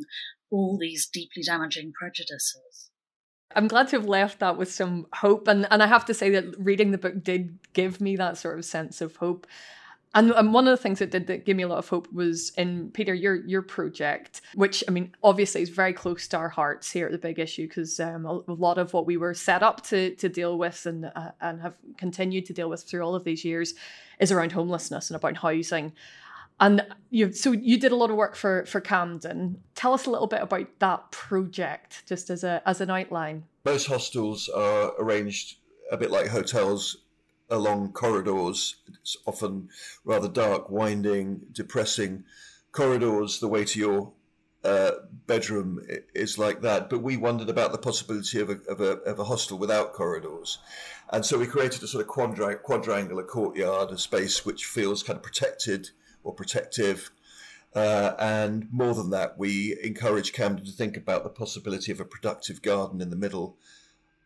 all 0.49 0.77
these 0.79 1.07
deeply 1.07 1.43
damaging 1.45 1.91
prejudices. 1.99 2.89
I'm 3.55 3.67
glad 3.67 3.87
to 3.89 3.97
have 3.97 4.05
left 4.05 4.39
that 4.39 4.57
with 4.57 4.71
some 4.71 5.07
hope. 5.13 5.47
And, 5.47 5.67
and 5.71 5.81
I 5.81 5.87
have 5.87 6.05
to 6.05 6.13
say 6.13 6.29
that 6.31 6.45
reading 6.59 6.91
the 6.91 6.97
book 6.97 7.23
did 7.23 7.57
give 7.73 8.01
me 8.01 8.15
that 8.17 8.37
sort 8.37 8.59
of 8.59 8.65
sense 8.65 9.01
of 9.01 9.15
hope. 9.15 9.47
And, 10.15 10.31
and 10.31 10.53
one 10.53 10.67
of 10.67 10.71
the 10.71 10.81
things 10.81 10.99
that 10.99 11.11
did 11.11 11.27
that 11.27 11.45
give 11.45 11.57
me 11.57 11.63
a 11.63 11.67
lot 11.67 11.77
of 11.77 11.89
hope 11.89 12.11
was 12.11 12.51
in 12.57 12.89
Peter 12.91 13.13
your 13.13 13.35
your 13.45 13.61
project, 13.61 14.41
which 14.55 14.83
I 14.87 14.91
mean 14.91 15.13
obviously 15.21 15.61
is 15.61 15.69
very 15.69 15.93
close 15.93 16.27
to 16.29 16.37
our 16.37 16.49
hearts 16.49 16.89
here 16.89 17.05
at 17.05 17.11
the 17.11 17.17
Big 17.17 17.39
Issue 17.39 17.67
because 17.67 17.99
um, 17.99 18.25
a, 18.25 18.39
a, 18.47 18.53
lot 18.53 18.77
of 18.77 18.93
what 18.93 19.05
we 19.05 19.17
were 19.17 19.33
set 19.33 19.61
up 19.61 19.83
to 19.87 20.15
to 20.15 20.29
deal 20.29 20.57
with 20.57 20.85
and 20.85 21.11
uh, 21.13 21.31
and 21.41 21.61
have 21.61 21.75
continued 21.97 22.45
to 22.47 22.53
deal 22.53 22.69
with 22.69 22.83
through 22.83 23.01
all 23.01 23.15
of 23.15 23.25
these 23.25 23.45
years 23.45 23.75
is 24.19 24.31
around 24.31 24.53
homelessness 24.53 25.09
and 25.09 25.17
about 25.17 25.37
housing. 25.37 25.91
And 26.59 26.85
you 27.09 27.31
so 27.31 27.51
you 27.51 27.79
did 27.79 27.91
a 27.91 27.95
lot 27.95 28.09
of 28.09 28.15
work 28.15 28.35
for 28.35 28.65
for 28.65 28.81
Camden. 28.81 29.61
Tell 29.75 29.93
us 29.93 30.05
a 30.05 30.09
little 30.09 30.27
bit 30.27 30.41
about 30.41 30.67
that 30.79 31.11
project, 31.11 32.03
just 32.07 32.29
as 32.29 32.43
a 32.43 32.61
as 32.65 32.81
an 32.81 32.89
outline. 32.89 33.43
Most 33.63 33.87
hostels 33.87 34.49
are 34.49 34.93
arranged 34.99 35.57
a 35.91 35.97
bit 35.97 36.11
like 36.11 36.27
hotels 36.27 36.97
along 37.49 37.93
corridors. 37.93 38.77
It's 39.01 39.17
often 39.25 39.69
rather 40.03 40.27
dark, 40.27 40.69
winding, 40.69 41.41
depressing 41.51 42.23
corridors. 42.71 43.39
The 43.39 43.47
way 43.47 43.63
to 43.63 43.79
your 43.79 44.13
uh, 44.63 44.91
bedroom 45.27 45.79
is 46.13 46.37
like 46.37 46.61
that. 46.61 46.89
But 46.89 47.03
we 47.03 47.17
wondered 47.17 47.49
about 47.49 47.71
the 47.71 47.77
possibility 47.77 48.41
of 48.41 48.49
a, 48.49 48.59
of 48.67 48.81
a, 48.81 48.91
of 49.03 49.19
a 49.19 49.23
hostel 49.23 49.57
without 49.57 49.93
corridors. 49.93 50.57
And 51.13 51.25
so 51.25 51.37
we 51.37 51.47
created 51.47 51.83
a 51.83 51.87
sort 51.87 52.01
of 52.01 52.07
quadra- 52.07 52.57
quadrangular 52.57 53.23
courtyard, 53.23 53.91
a 53.91 53.97
space 53.97 54.45
which 54.45 54.65
feels 54.65 55.03
kind 55.03 55.17
of 55.17 55.23
protected 55.23 55.91
or 56.27 56.33
protective. 56.33 57.09
Uh, 57.73 58.13
and 58.19 58.67
more 58.71 58.93
than 58.93 59.09
that, 59.11 59.37
we 59.37 59.77
encourage 59.81 60.33
Camden 60.33 60.65
to 60.65 60.71
think 60.71 60.97
about 60.97 61.23
the 61.23 61.29
possibility 61.29 61.91
of 61.91 61.99
a 61.99 62.05
productive 62.05 62.61
garden 62.61 63.01
in 63.01 63.09
the 63.09 63.15
middle, 63.15 63.55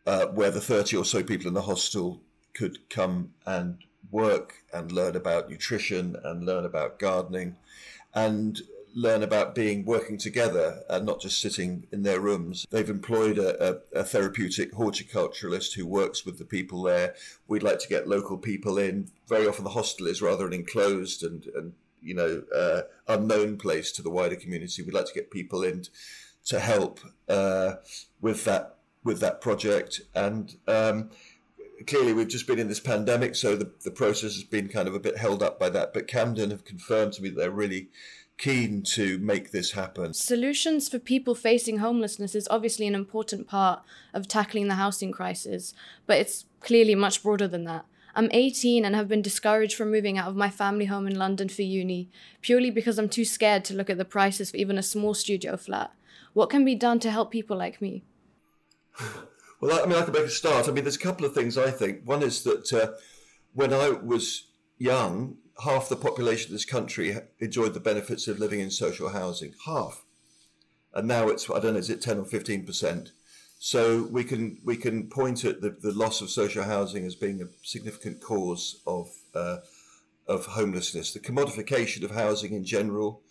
uh, 0.06 0.26
where 0.26 0.50
the 0.50 0.60
30 0.60 0.96
or 0.96 1.04
so 1.04 1.22
people 1.22 1.46
in 1.46 1.54
the 1.54 1.62
hostel 1.62 2.20
could 2.54 2.88
come 2.90 3.32
and 3.46 3.78
work 4.10 4.64
and 4.72 4.90
learn 4.90 5.16
about 5.16 5.48
nutrition 5.48 6.16
and 6.24 6.44
learn 6.44 6.64
about 6.64 6.98
gardening 6.98 7.56
and 8.14 8.60
learn 8.94 9.22
about 9.22 9.54
being 9.54 9.84
working 9.84 10.18
together 10.18 10.82
and 10.88 11.06
not 11.06 11.20
just 11.20 11.40
sitting 11.40 11.86
in 11.92 12.02
their 12.02 12.20
rooms. 12.20 12.66
They've 12.70 12.90
employed 12.90 13.38
a, 13.38 13.70
a, 13.70 14.00
a, 14.00 14.04
therapeutic 14.04 14.72
horticulturalist 14.74 15.74
who 15.74 15.86
works 15.86 16.26
with 16.26 16.38
the 16.38 16.44
people 16.44 16.82
there. 16.82 17.14
We'd 17.48 17.62
like 17.62 17.78
to 17.78 17.88
get 17.88 18.08
local 18.08 18.36
people 18.36 18.78
in. 18.78 19.10
Very 19.28 19.46
often 19.46 19.64
the 19.64 19.70
hostel 19.70 20.06
is 20.06 20.20
rather 20.20 20.46
an 20.46 20.52
enclosed 20.52 21.22
and, 21.22 21.46
and 21.54 21.72
you 22.02 22.14
know 22.14 22.42
uh, 22.54 22.82
unknown 23.08 23.56
place 23.56 23.92
to 23.92 24.02
the 24.02 24.10
wider 24.10 24.36
community. 24.36 24.82
We'd 24.82 24.94
like 24.94 25.06
to 25.06 25.14
get 25.14 25.30
people 25.30 25.62
in 25.62 25.84
to 26.46 26.58
help 26.58 27.00
uh, 27.28 27.74
with 28.20 28.44
that 28.44 28.76
with 29.04 29.20
that 29.20 29.40
project, 29.40 30.02
and 30.14 30.56
um, 30.68 31.10
clearly 31.86 32.12
we've 32.12 32.28
just 32.28 32.46
been 32.46 32.58
in 32.58 32.68
this 32.68 32.80
pandemic, 32.80 33.34
so 33.34 33.56
the, 33.56 33.72
the 33.84 33.90
process 33.90 34.34
has 34.34 34.44
been 34.44 34.68
kind 34.68 34.88
of 34.88 34.94
a 34.94 35.00
bit 35.00 35.18
held 35.18 35.42
up 35.42 35.58
by 35.58 35.68
that. 35.70 35.92
But 35.92 36.06
Camden 36.06 36.50
have 36.50 36.64
confirmed 36.64 37.14
to 37.14 37.22
me 37.22 37.30
that 37.30 37.36
they're 37.36 37.50
really 37.50 37.88
keen 38.38 38.82
to 38.82 39.18
make 39.18 39.50
this 39.50 39.72
happen. 39.72 40.14
Solutions 40.14 40.88
for 40.88 40.98
people 40.98 41.34
facing 41.34 41.78
homelessness 41.78 42.34
is 42.34 42.48
obviously 42.50 42.86
an 42.86 42.94
important 42.94 43.46
part 43.46 43.82
of 44.12 44.26
tackling 44.26 44.68
the 44.68 44.74
housing 44.74 45.12
crisis, 45.12 45.74
but 46.06 46.18
it's 46.18 46.46
clearly 46.60 46.94
much 46.94 47.22
broader 47.22 47.46
than 47.46 47.64
that. 47.64 47.84
I'm 48.14 48.28
18 48.32 48.84
and 48.84 48.94
have 48.94 49.08
been 49.08 49.22
discouraged 49.22 49.76
from 49.76 49.90
moving 49.90 50.18
out 50.18 50.28
of 50.28 50.36
my 50.36 50.50
family 50.50 50.86
home 50.86 51.06
in 51.06 51.18
London 51.18 51.48
for 51.48 51.62
uni, 51.62 52.10
purely 52.40 52.70
because 52.70 52.98
I'm 52.98 53.08
too 53.08 53.24
scared 53.24 53.64
to 53.66 53.74
look 53.74 53.88
at 53.88 53.98
the 53.98 54.04
prices 54.04 54.50
for 54.50 54.56
even 54.58 54.78
a 54.78 54.82
small 54.82 55.14
studio 55.14 55.56
flat. 55.56 55.92
What 56.32 56.50
can 56.50 56.64
be 56.64 56.74
done 56.74 56.98
to 57.00 57.10
help 57.10 57.30
people 57.30 57.56
like 57.56 57.80
me? 57.80 58.04
Well, 59.62 59.80
I 59.80 59.86
mean, 59.86 59.96
I 59.96 60.02
can 60.02 60.12
make 60.12 60.24
a 60.24 60.28
start. 60.28 60.68
I 60.68 60.72
mean, 60.72 60.82
there's 60.82 60.96
a 60.96 60.98
couple 60.98 61.24
of 61.24 61.34
things 61.34 61.56
I 61.56 61.70
think. 61.70 62.00
One 62.04 62.20
is 62.24 62.42
that 62.42 62.72
uh, 62.72 62.98
when 63.54 63.72
I 63.72 63.90
was 63.90 64.48
young, 64.76 65.36
half 65.62 65.88
the 65.88 65.94
population 65.94 66.48
of 66.48 66.54
this 66.54 66.64
country 66.64 67.16
enjoyed 67.38 67.72
the 67.72 67.78
benefits 67.78 68.26
of 68.26 68.40
living 68.40 68.58
in 68.58 68.72
social 68.72 69.10
housing. 69.10 69.54
Half. 69.64 70.04
And 70.92 71.06
now 71.06 71.28
it's, 71.28 71.48
I 71.48 71.60
don't 71.60 71.74
know, 71.74 71.78
is 71.78 71.90
it 71.90 72.02
10 72.02 72.18
or 72.18 72.24
15%? 72.24 73.12
So 73.64 74.08
we 74.10 74.24
can 74.24 74.58
we 74.64 74.76
can 74.76 75.08
point 75.08 75.44
at 75.44 75.60
the, 75.60 75.70
the 75.70 75.92
loss 75.92 76.20
of 76.20 76.30
social 76.30 76.64
housing 76.64 77.06
as 77.06 77.14
being 77.14 77.40
a 77.40 77.46
significant 77.62 78.20
cause 78.20 78.82
of 78.88 79.08
uh, 79.36 79.58
of 80.26 80.46
homelessness, 80.46 81.12
the 81.12 81.20
commodification 81.20 82.02
of 82.02 82.10
housing 82.10 82.54
in 82.54 82.64
general, 82.64 83.22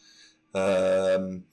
um, 0.55 1.43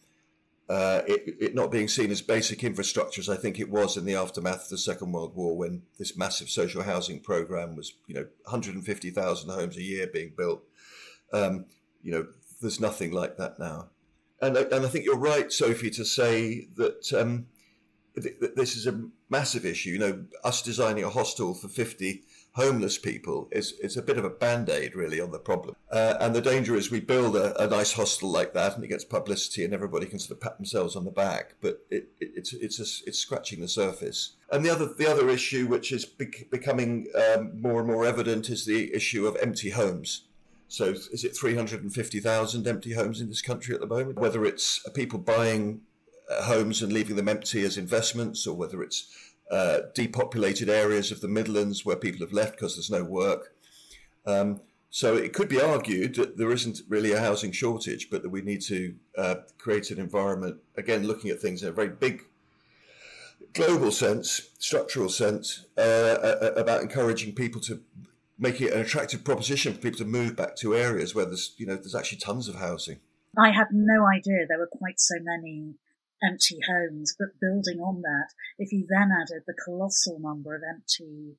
uh, 0.69 1.03
it, 1.09 1.37
it, 1.41 1.55
not 1.57 1.73
being 1.73 1.89
seen 1.89 2.13
as 2.13 2.23
basic 2.23 2.63
infrastructure 2.63 3.21
as 3.21 3.29
I 3.29 3.35
think 3.35 3.59
it 3.59 3.69
was 3.69 3.97
in 3.97 4.05
the 4.05 4.15
aftermath 4.15 4.67
of 4.67 4.69
the 4.69 4.79
Second 4.79 5.11
World 5.11 5.35
War, 5.35 5.57
when 5.57 5.83
this 5.99 6.17
massive 6.17 6.49
social 6.49 6.85
housing 6.85 7.19
program 7.19 7.75
was, 7.75 7.95
you 8.07 8.15
know, 8.15 8.27
150,000 8.45 9.51
homes 9.51 9.77
a 9.77 9.83
year 9.83 10.07
being 10.07 10.35
built. 10.37 10.63
Um, 11.33 11.65
you 12.01 12.13
know, 12.13 12.29
there's 12.61 12.79
nothing 12.79 13.11
like 13.11 13.39
that 13.39 13.59
now. 13.59 13.89
And, 14.41 14.57
and 14.57 14.87
I 14.87 14.89
think 14.89 15.05
you're 15.05 15.19
right, 15.19 15.51
Sophie, 15.51 15.91
to 15.91 16.05
say 16.05 16.69
that 16.77 17.13
um, 17.13 17.47
this 18.19 18.77
is 18.77 18.87
a 18.87 19.03
massive 19.29 19.65
issue. 19.65 19.91
You 19.91 19.99
know, 19.99 20.25
us 20.45 20.63
designing 20.63 21.05
a 21.05 21.11
hostel 21.11 21.55
for 21.55 21.69
50 21.69 22.23
homeless 22.53 22.99
people 22.99 23.49
is, 23.53 23.73
is 23.81 23.97
a 23.97 24.03
bit 24.03 24.19
of 24.19 24.25
a 24.25 24.31
band 24.31 24.69
aid, 24.69 24.95
really, 24.95 25.21
on 25.21 25.31
the 25.31 25.39
problem. 25.39 25.77
Uh, 25.91 26.15
and 26.21 26.35
the 26.35 26.41
danger 26.41 26.75
is 26.75 26.91
we 26.91 27.01
build 27.01 27.37
a, 27.37 27.57
a, 27.63 27.69
nice 27.69 27.93
hostel 27.93 28.31
like 28.31 28.53
that 28.53 28.75
and 28.75 28.85
it 28.85 28.89
gets 28.89 29.05
publicity 29.05 29.65
and 29.65 29.73
everybody 29.73 30.07
can 30.07 30.19
sort 30.19 30.33
of 30.33 30.41
pat 30.41 30.57
themselves 30.57 30.97
on 30.97 31.05
the 31.05 31.11
back, 31.11 31.55
but 31.61 31.87
it, 31.91 32.09
it, 32.21 32.33
it's, 32.35 32.53
it's, 32.55 32.79
a, 32.81 33.09
it's 33.09 33.19
scratching 33.19 33.61
the 33.61 33.69
surface. 33.69 34.35
And 34.51 34.65
the 34.65 34.71
other, 34.71 34.93
the 34.93 35.09
other 35.09 35.29
issue, 35.29 35.67
which 35.69 35.93
is 35.93 36.05
be- 36.05 36.47
becoming 36.51 37.07
um, 37.15 37.61
more 37.61 37.79
and 37.79 37.89
more 37.89 38.05
evident, 38.05 38.51
is 38.51 38.67
the 38.67 38.93
issue 38.93 39.27
of 39.27 39.37
empty 39.37 39.71
homes. 39.71 40.25
So 40.69 40.87
is 40.87 41.25
it 41.25 41.37
350,000 41.37 42.67
empty 42.67 42.93
homes 42.93 43.21
in 43.21 43.29
this 43.29 43.41
country 43.41 43.75
at 43.75 43.81
the 43.81 43.87
moment? 43.87 44.19
Whether 44.19 44.45
it's 44.45 44.87
people 44.95 45.19
buying 45.19 45.83
homes 46.43 46.83
and 46.83 46.93
leaving 46.93 47.17
them 47.17 47.29
empty 47.29 47.63
as 47.63 47.77
investments, 47.77 48.47
or 48.47 48.57
whether 48.57 48.83
it's 48.83 49.09
uh, 49.51 49.81
depopulated 49.95 50.69
areas 50.69 51.11
of 51.11 51.21
the 51.21 51.29
Midlands 51.29 51.85
where 51.85 51.97
people 51.97 52.21
have 52.21 52.33
left 52.33 52.53
because 52.53 52.77
there's 52.77 52.91
no 52.91 53.05
work. 53.05 53.55
Um, 54.27 54.61
so 54.91 55.17
it 55.17 55.33
could 55.33 55.49
be 55.49 55.61
argued 55.61 56.15
that 56.15 56.39
there 56.39 56.51
isn't 56.51 56.81
really 56.89 57.13
a 57.13 57.21
housing 57.21 57.53
shortage, 57.53 58.09
but 58.11 58.23
that 58.23 58.31
we 58.31 58.41
need 58.43 58.63
to 58.63 58.95
uh, 59.17 59.37
create 59.59 59.91
an 59.91 59.99
environment, 59.99 60.57
again, 60.77 61.07
looking 61.07 61.31
at 61.31 61.41
things 61.41 61.63
in 61.63 61.69
a 61.69 61.73
very 61.73 61.89
big 61.89 62.23
global 63.53 63.91
sense, 63.91 64.51
structural 64.59 65.09
sense, 65.09 65.67
uh, 65.77 66.53
about 66.57 66.83
encouraging 66.83 67.35
people 67.35 67.61
to 67.63 67.81
make 68.39 68.61
it 68.61 68.73
an 68.73 68.81
attractive 68.81 69.25
proposition 69.25 69.75
for 69.75 69.81
people 69.81 69.99
to 69.99 70.05
move 70.05 70.37
back 70.37 70.57
to 70.57 70.75
areas 70.75 71.15
where 71.15 71.27
there's, 71.27 71.55
you 71.59 71.67
know, 71.67 71.75
there's 71.75 71.95
actually 71.95 72.19
tons 72.19 72.49
of 72.49 72.55
housing. 72.55 72.99
I 73.37 73.51
had 73.51 73.69
no 73.73 74.07
idea 74.07 74.47
there 74.47 74.59
were 74.59 74.71
quite 74.71 75.01
so 75.01 75.17
many 75.21 75.75
empty 76.23 76.59
homes, 76.67 77.15
but 77.19 77.41
building 77.41 77.81
on 77.81 78.03
that, 78.03 78.29
if 78.59 78.73
you 78.73 78.87
then 78.89 79.11
added 79.13 79.43
the 79.47 79.55
colossal 79.65 80.19
number 80.19 80.55
of 80.55 80.63
empty 80.63 81.37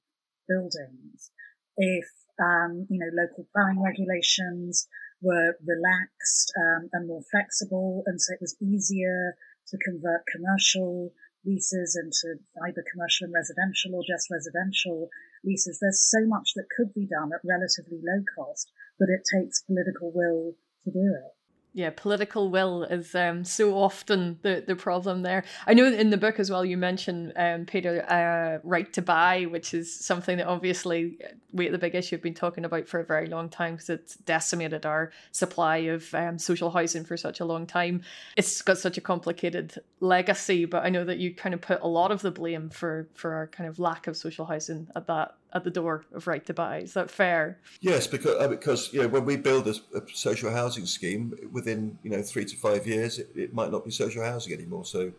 buildings, 0.47 1.31
if 1.77 2.07
um, 2.39 2.87
you 2.89 2.99
know 2.99 3.11
local 3.11 3.47
planning 3.53 3.83
regulations 3.83 4.87
were 5.21 5.57
relaxed 5.65 6.51
um, 6.57 6.89
and 6.93 7.07
more 7.07 7.23
flexible, 7.31 8.03
and 8.05 8.21
so 8.21 8.33
it 8.33 8.41
was 8.41 8.55
easier 8.61 9.35
to 9.67 9.77
convert 9.83 10.25
commercial 10.31 11.11
leases 11.45 11.95
into 11.95 12.39
either 12.67 12.83
commercial 12.91 13.25
and 13.25 13.33
residential 13.33 13.95
or 13.95 14.03
just 14.03 14.27
residential 14.31 15.07
leases. 15.43 15.79
There's 15.79 16.03
so 16.03 16.25
much 16.27 16.51
that 16.55 16.71
could 16.75 16.93
be 16.93 17.07
done 17.07 17.31
at 17.31 17.47
relatively 17.47 17.99
low 18.03 18.23
cost, 18.35 18.71
but 18.99 19.07
it 19.07 19.23
takes 19.23 19.63
political 19.63 20.11
will 20.13 20.55
to 20.83 20.91
do 20.91 21.15
it 21.15 21.38
yeah, 21.73 21.91
political 21.95 22.49
will 22.49 22.83
is 22.83 23.13
um, 23.13 23.43
so 23.43 23.77
often 23.77 24.39
the, 24.41 24.63
the 24.65 24.75
problem 24.75 25.21
there. 25.21 25.43
I 25.67 25.75
know 25.75 25.85
in 25.85 26.09
the 26.09 26.17
book 26.17 26.39
as 26.39 26.49
well 26.49 26.65
you 26.65 26.77
mentioned 26.77 27.33
um, 27.35 27.65
Peter 27.65 28.03
uh, 28.09 28.67
right 28.67 28.91
to 28.93 29.03
buy, 29.03 29.43
which 29.43 29.75
is 29.75 29.93
something 29.93 30.37
that 30.37 30.47
obviously 30.47 31.19
we 31.51 31.67
at 31.67 31.71
the 31.71 31.77
big 31.77 31.93
issue 31.93 32.15
have 32.15 32.23
been 32.23 32.33
talking 32.33 32.65
about 32.65 32.87
for 32.87 32.99
a 32.99 33.05
very 33.05 33.27
long 33.27 33.49
time 33.49 33.75
because 33.75 33.89
it's 33.89 34.15
decimated 34.15 34.85
our 34.85 35.11
supply 35.31 35.77
of 35.77 36.11
um, 36.15 36.39
social 36.39 36.71
housing 36.71 37.05
for 37.05 37.17
such 37.17 37.39
a 37.39 37.45
long 37.45 37.67
time. 37.67 38.01
It's 38.35 38.63
got 38.63 38.79
such 38.79 38.97
a 38.97 39.01
complicated 39.01 39.75
legacy, 39.99 40.65
but 40.65 40.83
I 40.83 40.89
know 40.89 41.05
that 41.05 41.19
you 41.19 41.35
kind 41.35 41.53
of 41.53 41.61
put 41.61 41.81
a 41.81 41.87
lot 41.87 42.11
of 42.11 42.21
the 42.21 42.31
blame 42.31 42.69
for 42.71 43.07
for 43.13 43.33
our 43.33 43.47
kind 43.47 43.69
of 43.69 43.77
lack 43.77 44.07
of 44.07 44.17
social 44.17 44.45
housing 44.45 44.87
at 44.95 45.05
that 45.05 45.35
at 45.53 45.63
the 45.63 45.69
door 45.69 46.05
of 46.13 46.27
right 46.27 46.45
to 46.45 46.53
buy. 46.53 46.79
Is 46.79 46.93
that 46.93 47.09
fair? 47.09 47.59
Yes, 47.81 48.07
because 48.07 48.39
uh, 48.39 48.47
because 48.47 48.93
you 48.93 49.01
know 49.01 49.07
when 49.07 49.25
we 49.25 49.35
build 49.35 49.67
a, 49.67 49.75
a, 49.95 50.01
social 50.13 50.51
housing 50.51 50.85
scheme, 50.85 51.33
within 51.51 51.97
you 52.03 52.11
know 52.11 52.21
three 52.21 52.45
to 52.45 52.55
five 52.55 52.85
years, 52.85 53.19
it, 53.19 53.29
it, 53.35 53.53
might 53.53 53.71
not 53.71 53.85
be 53.85 53.91
social 53.91 54.23
housing 54.23 54.53
anymore. 54.53 54.85
So, 54.85 55.11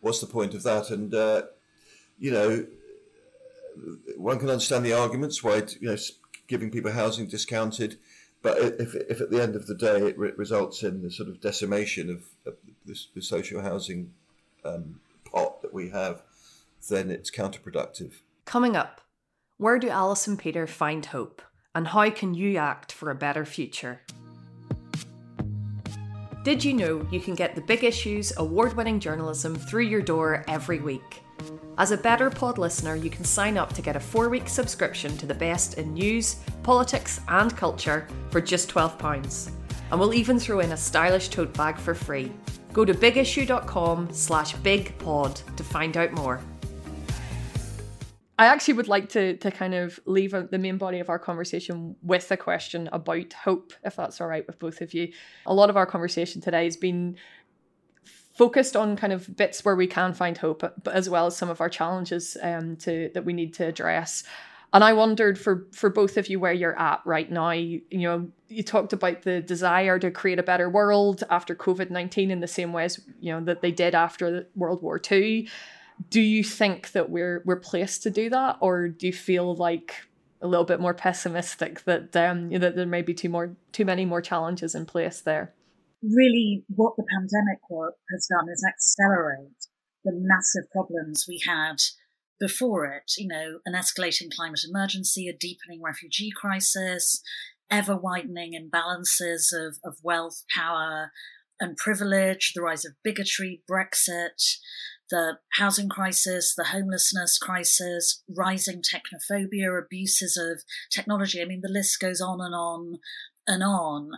what's 0.00 0.20
the 0.20 0.26
point 0.26 0.54
of 0.54 0.62
that? 0.64 0.90
And 0.90 1.14
uh, 1.14 1.42
you 2.18 2.30
know, 2.30 2.66
one 4.16 4.38
can 4.38 4.50
understand 4.50 4.84
the 4.84 4.92
arguments 4.92 5.42
why 5.42 5.62
you 5.80 5.88
know 5.88 5.96
giving 6.48 6.70
people 6.70 6.92
housing 6.92 7.26
discounted, 7.26 7.98
but 8.42 8.58
if 8.58 8.94
if 8.94 9.20
at 9.20 9.30
the 9.30 9.42
end 9.42 9.56
of 9.56 9.66
the 9.66 9.74
day 9.74 10.08
it 10.08 10.18
re- 10.18 10.32
results 10.36 10.82
in 10.82 11.02
the 11.02 11.10
sort 11.10 11.28
of 11.28 11.40
decimation 11.40 12.10
of, 12.10 12.24
of 12.46 12.54
this, 12.84 13.08
the 13.14 13.22
social 13.22 13.62
housing 13.62 14.12
um, 14.64 15.00
pot 15.24 15.62
that 15.62 15.72
we 15.72 15.88
have, 15.88 16.22
then 16.90 17.10
it's 17.10 17.30
counterproductive. 17.30 18.12
Coming 18.44 18.76
up 18.76 19.00
where 19.62 19.78
do 19.78 19.88
Alice 19.88 20.26
and 20.26 20.36
Peter 20.36 20.66
find 20.66 21.06
hope? 21.06 21.40
And 21.72 21.86
how 21.86 22.10
can 22.10 22.34
you 22.34 22.56
act 22.56 22.90
for 22.90 23.10
a 23.10 23.14
better 23.14 23.44
future? 23.44 24.00
Did 26.42 26.64
you 26.64 26.72
know 26.72 27.06
you 27.12 27.20
can 27.20 27.36
get 27.36 27.54
the 27.54 27.60
big 27.60 27.84
issues, 27.84 28.32
award 28.38 28.74
winning 28.76 28.98
journalism 28.98 29.54
through 29.54 29.84
your 29.84 30.02
door 30.02 30.44
every 30.48 30.80
week? 30.80 31.22
As 31.78 31.92
a 31.92 31.96
Better 31.96 32.28
Pod 32.28 32.58
listener, 32.58 32.96
you 32.96 33.08
can 33.08 33.22
sign 33.22 33.56
up 33.56 33.72
to 33.74 33.82
get 33.82 33.94
a 33.94 34.00
four 34.00 34.28
week 34.28 34.48
subscription 34.48 35.16
to 35.18 35.26
the 35.26 35.34
best 35.34 35.78
in 35.78 35.94
news, 35.94 36.40
politics, 36.64 37.20
and 37.28 37.56
culture 37.56 38.08
for 38.30 38.40
just 38.40 38.68
£12. 38.68 39.48
And 39.92 40.00
we'll 40.00 40.12
even 40.12 40.40
throw 40.40 40.58
in 40.58 40.72
a 40.72 40.76
stylish 40.76 41.28
tote 41.28 41.54
bag 41.54 41.78
for 41.78 41.94
free. 41.94 42.32
Go 42.72 42.84
to 42.84 42.94
bigissue.com 42.94 44.08
slash 44.10 44.56
bigpod 44.56 45.54
to 45.54 45.62
find 45.62 45.96
out 45.96 46.10
more. 46.10 46.40
I 48.38 48.46
actually 48.46 48.74
would 48.74 48.88
like 48.88 49.10
to 49.10 49.36
to 49.36 49.50
kind 49.50 49.74
of 49.74 50.00
leave 50.06 50.34
a, 50.34 50.42
the 50.44 50.58
main 50.58 50.78
body 50.78 51.00
of 51.00 51.08
our 51.08 51.18
conversation 51.18 51.96
with 52.02 52.30
a 52.30 52.36
question 52.36 52.88
about 52.92 53.32
hope, 53.32 53.72
if 53.84 53.96
that's 53.96 54.20
all 54.20 54.26
right 54.26 54.46
with 54.46 54.58
both 54.58 54.80
of 54.80 54.94
you. 54.94 55.12
A 55.46 55.54
lot 55.54 55.70
of 55.70 55.76
our 55.76 55.86
conversation 55.86 56.40
today 56.40 56.64
has 56.64 56.76
been 56.76 57.16
focused 58.34 58.76
on 58.76 58.96
kind 58.96 59.12
of 59.12 59.36
bits 59.36 59.64
where 59.64 59.76
we 59.76 59.86
can 59.86 60.14
find 60.14 60.38
hope, 60.38 60.60
but, 60.60 60.94
as 60.94 61.10
well 61.10 61.26
as 61.26 61.36
some 61.36 61.50
of 61.50 61.60
our 61.60 61.68
challenges 61.68 62.36
um, 62.42 62.76
to 62.76 63.10
that 63.12 63.24
we 63.26 63.34
need 63.34 63.52
to 63.54 63.66
address. 63.66 64.24
And 64.72 64.82
I 64.82 64.94
wondered 64.94 65.38
for 65.38 65.66
for 65.72 65.90
both 65.90 66.16
of 66.16 66.28
you 66.28 66.40
where 66.40 66.54
you're 66.54 66.78
at 66.78 67.02
right 67.04 67.30
now. 67.30 67.50
You, 67.50 67.82
you 67.90 68.00
know, 68.00 68.30
you 68.48 68.62
talked 68.62 68.94
about 68.94 69.22
the 69.22 69.42
desire 69.42 69.98
to 69.98 70.10
create 70.10 70.38
a 70.38 70.42
better 70.42 70.70
world 70.70 71.22
after 71.28 71.54
COVID 71.54 71.90
nineteen 71.90 72.30
in 72.30 72.40
the 72.40 72.48
same 72.48 72.72
way 72.72 72.84
as 72.84 72.98
you 73.20 73.32
know 73.32 73.44
that 73.44 73.60
they 73.60 73.70
did 73.70 73.94
after 73.94 74.48
World 74.56 74.82
War 74.82 74.98
Two 74.98 75.44
do 76.10 76.20
you 76.20 76.42
think 76.44 76.92
that 76.92 77.10
we're 77.10 77.42
we're 77.44 77.60
placed 77.60 78.02
to 78.04 78.10
do 78.10 78.30
that, 78.30 78.58
or 78.60 78.88
do 78.88 79.06
you 79.06 79.12
feel 79.12 79.54
like 79.54 79.94
a 80.40 80.46
little 80.46 80.64
bit 80.64 80.80
more 80.80 80.94
pessimistic 80.94 81.84
that 81.84 82.14
um, 82.16 82.50
that 82.50 82.76
there 82.76 82.86
may 82.86 83.02
be 83.02 83.14
too 83.14 83.28
more 83.28 83.56
too 83.72 83.84
many 83.84 84.04
more 84.04 84.20
challenges 84.20 84.74
in 84.74 84.86
place 84.86 85.20
there? 85.20 85.54
Really, 86.02 86.64
what 86.68 86.94
the 86.96 87.04
pandemic 87.04 87.60
has 88.12 88.26
done 88.26 88.48
is 88.52 88.64
accelerate 88.66 89.68
the 90.04 90.12
massive 90.14 90.68
problems 90.72 91.26
we 91.28 91.40
had 91.46 91.76
before 92.40 92.86
it. 92.86 93.12
You 93.16 93.28
know, 93.28 93.58
an 93.64 93.74
escalating 93.74 94.34
climate 94.34 94.60
emergency, 94.68 95.28
a 95.28 95.36
deepening 95.36 95.80
refugee 95.82 96.32
crisis, 96.34 97.22
ever 97.70 97.96
widening 97.96 98.52
imbalances 98.52 99.52
of, 99.52 99.78
of 99.84 99.96
wealth, 100.02 100.42
power, 100.54 101.12
and 101.60 101.76
privilege, 101.76 102.52
the 102.54 102.62
rise 102.62 102.84
of 102.84 102.94
bigotry, 103.04 103.62
Brexit, 103.70 104.56
the 105.12 105.38
housing 105.58 105.88
crisis, 105.88 106.54
the 106.56 106.64
homelessness 106.64 107.38
crisis, 107.38 108.24
rising 108.28 108.82
technophobia, 108.82 109.78
abuses 109.78 110.36
of 110.36 110.62
technology. 110.90 111.40
I 111.40 111.44
mean, 111.44 111.60
the 111.62 111.70
list 111.70 112.00
goes 112.00 112.20
on 112.20 112.40
and 112.40 112.54
on 112.54 112.98
and 113.46 113.62
on. 113.62 114.12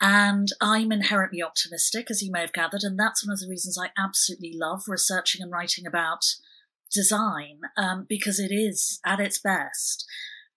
And 0.00 0.48
I'm 0.60 0.92
inherently 0.92 1.42
optimistic, 1.42 2.10
as 2.10 2.22
you 2.22 2.30
may 2.30 2.42
have 2.42 2.52
gathered. 2.52 2.82
And 2.82 2.98
that's 2.98 3.26
one 3.26 3.32
of 3.32 3.40
the 3.40 3.48
reasons 3.48 3.78
I 3.78 3.90
absolutely 3.98 4.52
love 4.54 4.82
researching 4.86 5.42
and 5.42 5.50
writing 5.50 5.86
about 5.86 6.20
design, 6.92 7.60
um, 7.76 8.06
because 8.08 8.38
it 8.38 8.52
is 8.52 9.00
at 9.04 9.20
its 9.20 9.40
best 9.40 10.04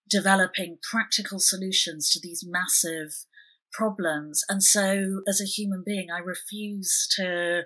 developing 0.10 0.78
practical 0.90 1.40
solutions 1.40 2.10
to 2.12 2.20
these 2.22 2.46
massive 2.46 3.26
problems. 3.72 4.44
And 4.50 4.64
so 4.64 5.22
as 5.28 5.40
a 5.42 5.46
human 5.46 5.84
being, 5.86 6.08
I 6.14 6.20
refuse 6.20 7.08
to 7.18 7.64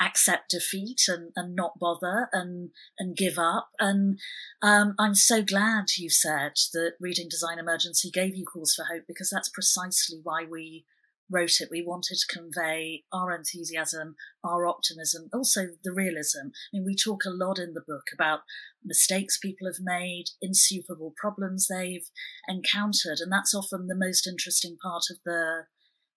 accept 0.00 0.50
defeat 0.50 1.02
and, 1.08 1.32
and 1.36 1.54
not 1.54 1.78
bother 1.78 2.28
and 2.32 2.70
and 2.98 3.16
give 3.16 3.38
up. 3.38 3.70
And 3.78 4.18
um, 4.62 4.94
I'm 4.98 5.14
so 5.14 5.42
glad 5.42 5.84
you 5.96 6.10
said 6.10 6.52
that 6.72 6.92
Reading 7.00 7.28
Design 7.30 7.58
Emergency 7.58 8.10
gave 8.10 8.34
you 8.36 8.44
cause 8.44 8.74
for 8.74 8.84
hope 8.84 9.04
because 9.06 9.30
that's 9.30 9.48
precisely 9.48 10.20
why 10.22 10.44
we 10.48 10.84
wrote 11.30 11.60
it. 11.60 11.68
We 11.70 11.82
wanted 11.82 12.18
to 12.18 12.34
convey 12.34 13.04
our 13.12 13.34
enthusiasm, 13.34 14.16
our 14.44 14.66
optimism, 14.66 15.28
also 15.32 15.68
the 15.82 15.92
realism. 15.92 16.48
I 16.48 16.50
mean, 16.72 16.84
we 16.84 16.94
talk 16.94 17.24
a 17.24 17.30
lot 17.30 17.58
in 17.58 17.74
the 17.74 17.84
book 17.86 18.04
about 18.14 18.40
mistakes 18.84 19.38
people 19.38 19.66
have 19.66 19.80
made, 19.80 20.26
insuperable 20.40 21.14
problems 21.16 21.66
they've 21.68 22.08
encountered, 22.48 23.18
and 23.20 23.32
that's 23.32 23.54
often 23.54 23.88
the 23.88 23.96
most 23.96 24.26
interesting 24.26 24.76
part 24.82 25.04
of 25.10 25.18
the 25.24 25.64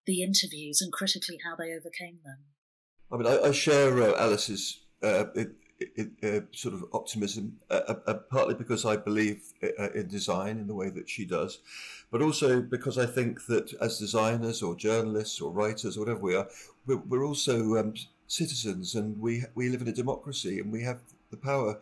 the 0.06 0.22
interviews 0.22 0.80
and 0.80 0.92
critically 0.92 1.38
how 1.44 1.54
they 1.54 1.72
overcame 1.72 2.20
them. 2.24 2.38
I 3.12 3.16
mean, 3.16 3.26
I, 3.26 3.48
I 3.48 3.52
share 3.52 4.00
uh, 4.02 4.14
Alice's 4.18 4.80
uh, 5.02 5.24
it, 5.34 5.52
it, 5.80 6.10
uh, 6.22 6.46
sort 6.52 6.74
of 6.74 6.84
optimism, 6.92 7.58
uh, 7.70 7.94
uh, 8.06 8.14
partly 8.30 8.54
because 8.54 8.84
I 8.84 8.96
believe 8.96 9.42
in 9.94 10.08
design 10.08 10.58
in 10.58 10.66
the 10.66 10.74
way 10.74 10.90
that 10.90 11.08
she 11.08 11.24
does, 11.24 11.60
but 12.10 12.22
also 12.22 12.60
because 12.60 12.98
I 12.98 13.06
think 13.06 13.46
that 13.46 13.72
as 13.80 13.98
designers 13.98 14.62
or 14.62 14.76
journalists 14.76 15.40
or 15.40 15.50
writers 15.50 15.96
or 15.96 16.00
whatever 16.00 16.20
we 16.20 16.34
are, 16.36 16.46
we're, 16.86 16.98
we're 16.98 17.24
also 17.24 17.76
um, 17.78 17.94
citizens 18.26 18.94
and 18.94 19.18
we 19.18 19.44
we 19.54 19.68
live 19.70 19.82
in 19.82 19.88
a 19.88 19.92
democracy 19.92 20.60
and 20.60 20.70
we 20.70 20.82
have 20.82 21.00
the 21.30 21.36
power. 21.36 21.78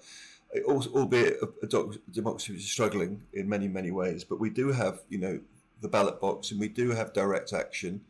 Albeit 0.64 1.36
a, 1.42 1.48
a 1.62 1.66
democracy 2.10 2.54
which 2.54 2.62
is 2.62 2.70
struggling 2.70 3.22
in 3.34 3.46
many 3.46 3.68
many 3.68 3.90
ways, 3.90 4.24
but 4.24 4.40
we 4.40 4.48
do 4.48 4.72
have 4.72 5.00
you 5.10 5.18
know 5.18 5.40
the 5.82 5.88
ballot 5.88 6.20
box 6.20 6.50
and 6.50 6.58
we 6.58 6.68
do 6.68 6.90
have 6.90 7.12
direct 7.12 7.52
action 7.52 8.00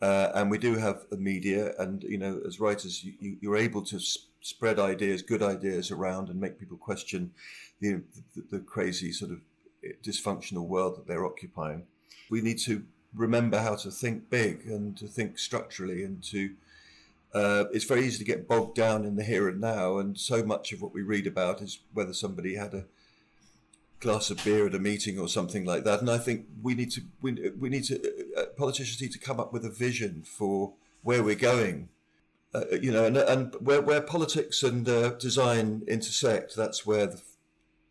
uh, 0.00 0.30
and 0.34 0.50
we 0.50 0.58
do 0.58 0.76
have 0.76 1.04
a 1.12 1.16
media, 1.16 1.74
and 1.78 2.02
you 2.04 2.18
know, 2.18 2.40
as 2.46 2.58
writers, 2.58 3.04
you, 3.04 3.36
you, 3.40 3.52
are 3.52 3.56
able 3.56 3.82
to 3.82 4.00
spread 4.40 4.78
ideas, 4.78 5.20
good 5.20 5.42
ideas 5.42 5.90
around, 5.90 6.28
and 6.28 6.40
make 6.40 6.58
people 6.58 6.78
question 6.78 7.32
the, 7.80 8.02
the, 8.34 8.42
the 8.50 8.58
crazy 8.60 9.12
sort 9.12 9.30
of 9.30 9.40
dysfunctional 10.02 10.66
world 10.66 10.96
that 10.96 11.06
they're 11.06 11.26
occupying. 11.26 11.84
We 12.30 12.40
need 12.40 12.58
to 12.60 12.84
remember 13.14 13.58
how 13.58 13.74
to 13.74 13.90
think 13.90 14.30
big 14.30 14.64
and 14.66 14.96
to 14.96 15.06
think 15.06 15.38
structurally 15.38 16.04
and 16.04 16.22
to 16.22 16.50
uh, 17.32 17.64
it's 17.72 17.84
very 17.84 18.04
easy 18.04 18.18
to 18.18 18.24
get 18.24 18.48
bogged 18.48 18.76
down 18.76 19.04
in 19.04 19.16
the 19.16 19.24
here 19.24 19.48
and 19.48 19.60
now 19.60 19.98
and 19.98 20.18
so 20.18 20.44
much 20.44 20.72
of 20.72 20.80
what 20.80 20.92
we 20.92 21.02
read 21.02 21.26
about 21.26 21.60
is 21.60 21.80
whether 21.92 22.12
somebody 22.12 22.54
had 22.54 22.74
a 22.74 22.84
glass 24.00 24.30
of 24.30 24.42
beer 24.44 24.66
at 24.66 24.74
a 24.74 24.78
meeting 24.78 25.18
or 25.18 25.28
something 25.28 25.64
like 25.64 25.84
that 25.84 26.00
and 26.00 26.10
i 26.10 26.18
think 26.18 26.46
we 26.62 26.74
need 26.74 26.90
to 26.90 27.02
we, 27.20 27.50
we 27.58 27.68
need 27.68 27.84
to 27.84 28.00
uh, 28.36 28.46
politicians 28.56 29.00
need 29.00 29.12
to 29.12 29.18
come 29.18 29.38
up 29.38 29.52
with 29.52 29.64
a 29.64 29.70
vision 29.70 30.22
for 30.24 30.72
where 31.02 31.22
we're 31.22 31.34
going 31.34 31.88
uh, 32.54 32.64
you 32.80 32.90
know 32.90 33.04
and, 33.04 33.16
and 33.16 33.54
where, 33.60 33.80
where 33.82 34.00
politics 34.00 34.62
and 34.62 34.88
uh, 34.88 35.10
design 35.10 35.82
intersect 35.86 36.56
that's 36.56 36.86
where 36.86 37.06
the, 37.06 37.20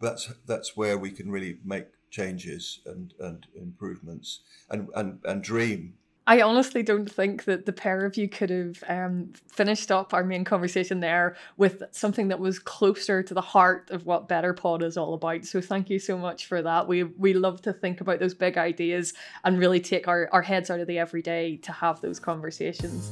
that's 0.01 0.33
that's 0.45 0.75
where 0.75 0.97
we 0.97 1.11
can 1.11 1.31
really 1.31 1.59
make 1.63 1.87
changes 2.09 2.79
and, 2.85 3.13
and 3.19 3.47
improvements 3.55 4.41
and, 4.69 4.89
and, 4.95 5.19
and 5.23 5.43
dream. 5.43 5.93
I 6.29 6.41
honestly 6.41 6.83
don't 6.83 7.11
think 7.11 7.45
that 7.45 7.65
the 7.65 7.73
pair 7.73 8.05
of 8.05 8.15
you 8.15 8.29
could 8.29 8.51
have 8.51 8.83
um, 8.87 9.33
finished 9.47 9.89
up 9.89 10.13
our 10.13 10.23
main 10.23 10.43
conversation 10.43 10.99
there 10.99 11.35
with 11.57 11.81
something 11.89 12.27
that 12.27 12.39
was 12.39 12.59
closer 12.59 13.23
to 13.23 13.33
the 13.33 13.41
heart 13.41 13.89
of 13.89 14.05
what 14.05 14.27
Better 14.27 14.53
Pod 14.53 14.83
is 14.83 14.95
all 14.95 15.15
about. 15.15 15.43
So 15.45 15.59
thank 15.59 15.89
you 15.89 15.97
so 15.97 16.19
much 16.19 16.45
for 16.45 16.61
that. 16.61 16.87
We 16.87 17.01
we 17.01 17.33
love 17.33 17.63
to 17.63 17.73
think 17.73 17.99
about 17.99 18.19
those 18.19 18.35
big 18.35 18.59
ideas 18.59 19.15
and 19.43 19.57
really 19.57 19.79
take 19.79 20.07
our, 20.07 20.29
our 20.31 20.43
heads 20.43 20.69
out 20.69 20.79
of 20.79 20.85
the 20.85 20.99
everyday 20.99 21.57
to 21.57 21.71
have 21.71 21.99
those 21.99 22.19
conversations. 22.19 23.09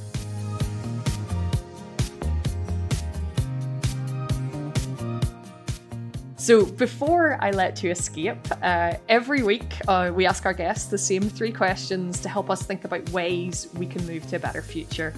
So, 6.48 6.64
before 6.64 7.36
I 7.42 7.50
let 7.50 7.82
you 7.82 7.90
escape, 7.90 8.38
uh, 8.62 8.94
every 9.06 9.42
week 9.42 9.70
uh, 9.86 10.10
we 10.14 10.24
ask 10.24 10.46
our 10.46 10.54
guests 10.54 10.88
the 10.88 10.96
same 10.96 11.20
three 11.20 11.52
questions 11.52 12.20
to 12.20 12.30
help 12.30 12.48
us 12.48 12.62
think 12.62 12.86
about 12.86 13.06
ways 13.10 13.68
we 13.74 13.84
can 13.84 14.06
move 14.06 14.26
to 14.28 14.36
a 14.36 14.38
better 14.38 14.62
future. 14.62 15.12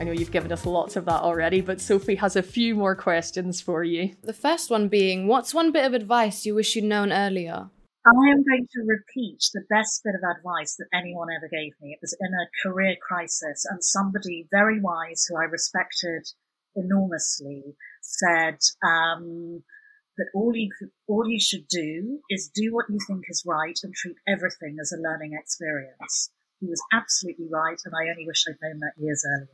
I 0.00 0.02
know 0.02 0.10
you've 0.10 0.32
given 0.32 0.50
us 0.50 0.66
lots 0.66 0.96
of 0.96 1.04
that 1.04 1.22
already, 1.22 1.60
but 1.60 1.80
Sophie 1.80 2.16
has 2.16 2.34
a 2.34 2.42
few 2.42 2.74
more 2.74 2.96
questions 2.96 3.60
for 3.60 3.84
you. 3.84 4.16
The 4.24 4.32
first 4.32 4.70
one 4.70 4.88
being 4.88 5.28
What's 5.28 5.54
one 5.54 5.70
bit 5.70 5.84
of 5.84 5.94
advice 5.94 6.44
you 6.44 6.56
wish 6.56 6.74
you'd 6.74 6.86
known 6.86 7.12
earlier? 7.12 7.70
I 8.04 8.30
am 8.32 8.42
going 8.42 8.66
to 8.72 8.80
repeat 8.84 9.38
the 9.54 9.62
best 9.70 10.02
bit 10.02 10.16
of 10.16 10.36
advice 10.36 10.74
that 10.80 10.88
anyone 10.92 11.28
ever 11.30 11.48
gave 11.48 11.74
me. 11.80 11.92
It 11.92 12.00
was 12.02 12.16
in 12.18 12.32
a 12.34 12.50
career 12.60 12.96
crisis, 13.00 13.64
and 13.70 13.84
somebody 13.84 14.48
very 14.50 14.80
wise 14.80 15.26
who 15.28 15.36
I 15.36 15.44
respected 15.44 16.26
enormously 16.74 17.76
said, 18.00 18.58
um, 18.84 19.62
that 20.16 20.26
all 20.34 20.52
you 20.54 20.70
all 21.06 21.26
you 21.26 21.40
should 21.40 21.66
do 21.68 22.20
is 22.28 22.50
do 22.54 22.72
what 22.72 22.86
you 22.88 22.98
think 23.06 23.24
is 23.28 23.44
right 23.46 23.78
and 23.82 23.94
treat 23.94 24.16
everything 24.28 24.76
as 24.80 24.92
a 24.92 25.00
learning 25.00 25.32
experience. 25.38 26.30
He 26.60 26.66
was 26.66 26.82
absolutely 26.92 27.48
right, 27.50 27.78
and 27.84 27.94
I 27.94 28.10
only 28.10 28.26
wish 28.26 28.44
I'd 28.48 28.56
known 28.62 28.80
that 28.80 28.92
years 28.96 29.24
earlier. 29.26 29.48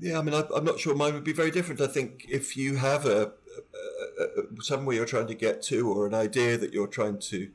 Yeah, 0.00 0.18
I 0.18 0.22
mean, 0.22 0.34
I, 0.34 0.44
am 0.56 0.64
not 0.64 0.78
sure 0.78 0.94
mine 0.94 1.14
would 1.14 1.24
be 1.24 1.32
very 1.32 1.50
different. 1.50 1.80
I 1.80 1.88
think 1.88 2.26
if 2.28 2.56
you 2.56 2.76
have 2.76 3.04
a, 3.04 3.32
a, 4.20 4.22
a, 4.22 4.62
somewhere 4.62 4.94
you're 4.94 5.06
trying 5.06 5.26
to 5.26 5.34
get 5.34 5.62
to, 5.62 5.90
or 5.90 6.06
an 6.06 6.14
idea 6.14 6.56
that 6.56 6.72
you're 6.72 6.86
trying 6.86 7.18
to 7.30 7.50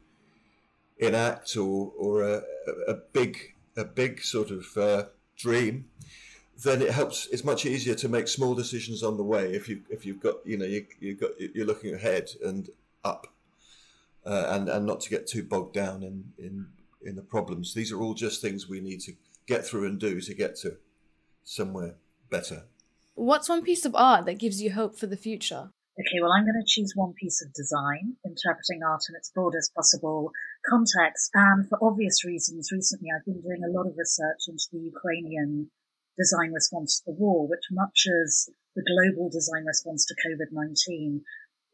enact, 0.98 1.56
or 1.56 1.94
or 1.98 2.24
a, 2.24 2.42
a 2.88 2.96
big 3.14 3.54
a 3.78 3.86
big 3.86 4.22
sort 4.22 4.52
of 4.52 4.66
uh, 4.76 5.06
dream, 5.38 5.86
then 6.64 6.82
it 6.82 6.92
helps. 6.92 7.28
It's 7.28 7.44
much 7.44 7.66
easier 7.66 7.96
to 7.96 8.10
make 8.10 8.28
small 8.28 8.56
decisions 8.56 9.04
on 9.04 9.18
the 9.18 9.24
way 9.24 9.54
if 9.54 9.68
you 9.68 9.82
if 9.90 10.06
you've 10.06 10.20
got 10.20 10.36
you 10.46 10.58
know 10.58 10.66
you 10.66 10.86
you 11.00 11.16
got 11.16 11.32
you're 11.40 11.66
looking 11.66 11.94
ahead 11.94 12.30
and 12.44 12.70
up, 13.04 13.28
uh, 14.26 14.46
and 14.50 14.70
and 14.70 14.86
not 14.86 15.02
to 15.02 15.10
get 15.10 15.28
too 15.28 15.44
bogged 15.44 15.74
down 15.74 16.04
in 16.04 16.34
in 16.38 16.68
in 17.02 17.16
the 17.16 17.22
problems. 17.22 17.74
These 17.74 17.92
are 17.92 18.02
all 18.02 18.14
just 18.14 18.42
things 18.42 18.68
we 18.68 18.80
need 18.80 19.02
to 19.02 19.14
get 19.46 19.66
through 19.66 19.86
and 19.88 20.00
do 20.00 20.22
to 20.22 20.34
get 20.34 20.56
to 20.58 20.78
somewhere 21.44 21.96
better. 22.30 22.64
What's 23.16 23.50
one 23.50 23.62
piece 23.62 23.86
of 23.86 23.94
art 23.96 24.26
that 24.26 24.40
gives 24.40 24.62
you 24.62 24.72
hope 24.72 24.98
for 24.98 25.08
the 25.08 25.18
future? 25.18 25.70
Okay, 26.00 26.22
well, 26.22 26.32
I'm 26.32 26.46
going 26.46 26.60
to 26.60 26.66
choose 26.66 26.94
one 26.96 27.14
piece 27.14 27.44
of 27.46 27.54
design, 27.54 28.16
interpreting 28.26 28.82
art 28.82 29.04
in 29.10 29.16
its 29.16 29.30
broadest 29.30 29.76
possible 29.76 30.32
context. 30.68 31.30
And 31.36 31.70
for 31.70 31.78
obvious 31.84 32.26
reasons, 32.26 32.72
recently 32.72 33.10
I've 33.16 33.26
been 33.26 33.42
doing 33.42 33.62
a 33.64 33.70
lot 33.70 33.86
of 33.86 33.94
research 33.96 34.48
into 34.48 34.66
the 34.72 34.80
Ukrainian 34.80 35.70
design 36.18 36.54
response 36.54 37.00
to 37.00 37.12
the 37.12 37.18
war, 37.18 37.48
which 37.48 37.72
much 37.72 38.06
as 38.08 38.50
the 38.76 38.84
global 38.84 39.30
design 39.30 39.66
response 39.66 40.06
to 40.06 40.16
COVID-19 40.16 41.22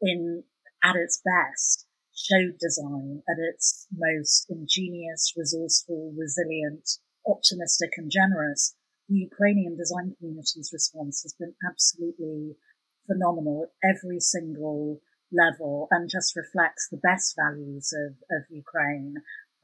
in, 0.02 0.44
at 0.82 0.96
its 0.96 1.20
best, 1.24 1.86
showed 2.14 2.58
design 2.58 3.22
at 3.28 3.36
its 3.38 3.86
most 3.92 4.46
ingenious, 4.50 5.32
resourceful, 5.36 6.12
resilient, 6.16 6.88
optimistic 7.26 7.90
and 7.96 8.10
generous. 8.10 8.74
The 9.08 9.18
Ukrainian 9.18 9.76
design 9.76 10.14
community's 10.18 10.70
response 10.72 11.22
has 11.22 11.34
been 11.34 11.54
absolutely 11.66 12.56
phenomenal 13.06 13.64
at 13.64 13.96
every 13.96 14.20
single 14.20 15.00
level 15.32 15.88
and 15.90 16.10
just 16.10 16.36
reflects 16.36 16.88
the 16.88 16.98
best 17.02 17.36
values 17.36 17.92
of, 17.92 18.12
of 18.30 18.44
Ukraine. 18.50 19.14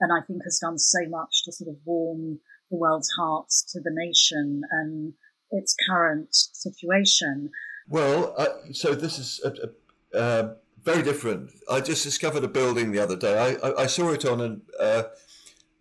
And 0.01 0.13
I 0.13 0.25
think 0.27 0.43
has 0.45 0.59
done 0.61 0.79
so 0.79 1.01
much 1.09 1.45
to 1.45 1.53
sort 1.53 1.71
of 1.71 1.77
warm 1.85 2.41
the 2.71 2.77
world's 2.77 3.11
hearts 3.19 3.63
to 3.73 3.81
the 3.81 3.91
nation 3.93 4.63
and 4.71 5.13
its 5.51 5.75
current 5.89 6.29
situation. 6.33 7.51
Well, 7.89 8.35
uh, 8.37 8.73
so 8.73 8.95
this 8.95 9.19
is 9.19 9.41
a, 9.45 10.17
a, 10.17 10.19
uh, 10.19 10.55
very 10.83 11.03
different. 11.03 11.51
I 11.71 11.81
just 11.81 12.05
discovered 12.05 12.45
a 12.45 12.49
building 12.49 12.93
the 12.93 13.01
other 13.01 13.17
day. 13.17 13.39
I, 13.39 13.69
I, 13.69 13.83
I 13.83 13.87
saw 13.87 14.11
it 14.11 14.25
on 14.25 14.41
and 14.41 14.63
uh, 14.81 15.05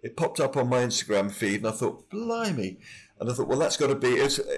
it 0.03 0.15
popped 0.15 0.39
up 0.39 0.55
on 0.55 0.69
my 0.69 0.83
Instagram 0.83 1.31
feed, 1.31 1.61
and 1.61 1.67
I 1.67 1.71
thought, 1.71 2.09
blimey! 2.09 2.77
And 3.19 3.29
I 3.29 3.33
thought, 3.33 3.47
well, 3.47 3.57
that's 3.57 3.77
got 3.77 3.87
to 3.87 3.95
be 3.95 4.17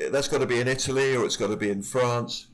that's 0.09 0.27
got 0.27 0.39
to 0.39 0.47
be 0.47 0.59
in 0.59 0.67
Italy 0.67 1.15
or 1.15 1.25
it's 1.25 1.37
got 1.37 1.47
to 1.47 1.57
be 1.57 1.69
in 1.69 1.83
France. 1.83 2.47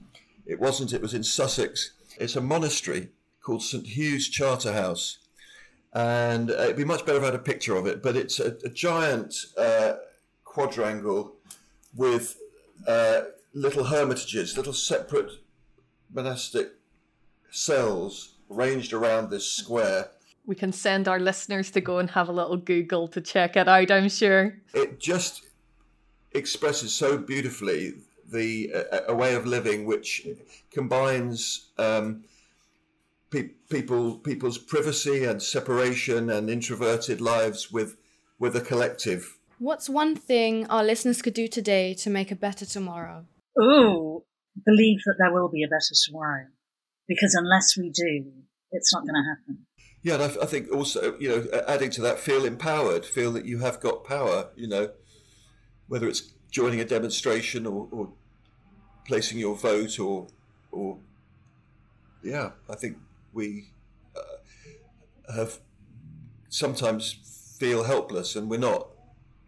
It 0.46 0.60
wasn't. 0.60 0.94
It 0.94 1.02
was 1.02 1.14
in 1.14 1.24
Sussex. 1.24 1.94
It's 2.20 2.36
a 2.36 2.42
monastery 2.42 3.10
called 3.42 3.64
St 3.64 3.88
Hugh's 3.88 4.28
Charterhouse 4.28 5.20
and 5.94 6.50
uh, 6.50 6.56
it'd 6.56 6.76
be 6.76 6.86
much 6.86 7.06
better 7.06 7.18
if 7.18 7.24
I 7.24 7.28
had 7.28 7.36
a 7.36 7.40
picture 7.40 7.76
of 7.76 7.86
it. 7.86 8.02
But 8.02 8.16
it's 8.16 8.40
a, 8.40 8.58
a 8.64 8.70
giant 8.70 9.36
uh, 9.58 9.94
quadrangle 10.44 11.36
with 11.96 12.38
uh, 12.88 13.22
little 13.54 13.86
hermitages, 13.86 14.58
little 14.58 14.74
separate 14.74 15.32
monastic 16.12 16.72
cells 17.52 18.36
ranged 18.50 18.94
around 18.94 19.30
this 19.30 19.50
square. 19.50 20.10
We 20.46 20.56
can 20.56 20.74
send 20.74 21.08
our 21.08 21.20
listeners 21.20 21.72
to 21.72 21.82
go 21.82 22.00
and 22.00 22.10
have 22.12 22.28
a 22.28 22.34
little 22.34 22.58
Google 22.58 23.08
to 23.10 23.22
check 23.22 23.56
it 23.56 23.68
out. 23.68 23.92
I'm 23.92 24.10
sure 24.10 24.58
it 24.74 25.00
just 25.00 25.44
expresses 26.34 26.94
so 26.94 27.18
beautifully 27.18 27.94
the 28.30 28.74
a 29.08 29.16
way 29.16 29.36
of 29.36 29.46
living 29.46 29.86
which 29.86 30.28
combines. 30.72 31.70
Um, 31.78 32.26
pe- 33.34 33.50
people 33.70 34.18
people's 34.20 34.58
privacy 34.58 35.26
and 35.26 35.42
separation 35.42 36.30
and 36.30 36.50
introverted 36.50 37.20
lives 37.20 37.72
with 37.72 37.98
with 38.40 38.56
a 38.56 38.62
collective. 38.62 39.38
What's 39.60 39.90
one 39.90 40.16
thing 40.16 40.68
our 40.68 40.84
listeners 40.84 41.22
could 41.22 41.34
do 41.34 41.48
today 41.48 41.94
to 41.96 42.10
make 42.10 42.32
a 42.32 42.36
better 42.36 42.66
tomorrow? 42.66 43.26
Oh, 43.60 44.26
believe 44.66 45.00
that 45.06 45.16
there 45.18 45.34
will 45.34 45.50
be 45.50 45.64
a 45.64 45.68
better 45.68 45.96
tomorrow, 46.06 46.46
because 47.08 47.34
unless 47.34 47.78
we 47.78 47.90
do, 47.90 48.32
it's 48.72 48.94
not 48.94 49.04
going 49.04 49.16
to 49.16 49.30
happen. 49.30 49.66
Yeah, 50.02 50.16
and 50.16 50.24
I, 50.24 50.44
I, 50.44 50.46
think 50.46 50.70
also, 50.70 51.18
you 51.18 51.30
know, 51.30 51.64
adding 51.66 51.90
to 51.92 52.02
that, 52.02 52.20
feel 52.20 52.44
empowered, 52.44 53.06
feel 53.06 53.32
that 53.34 53.46
you 53.46 53.60
have 53.60 53.80
got 53.80 54.04
power. 54.04 54.50
You 54.56 54.68
know, 54.68 54.92
whether 55.88 56.08
it's 56.10 56.34
joining 56.52 56.82
a 56.82 56.86
demonstration 56.86 57.66
or, 57.66 57.88
or 57.90 58.12
placing 59.08 59.38
your 59.38 59.56
vote, 59.56 59.98
or, 60.00 60.28
or 60.72 60.98
yeah, 62.22 62.52
I 62.70 62.76
think 62.76 62.98
we 63.34 63.72
uh, 64.16 65.34
have 65.36 65.60
sometimes 66.50 67.56
feel 67.60 67.84
helpless, 67.84 68.36
and 68.36 68.50
we're 68.50 68.60
not. 68.60 68.88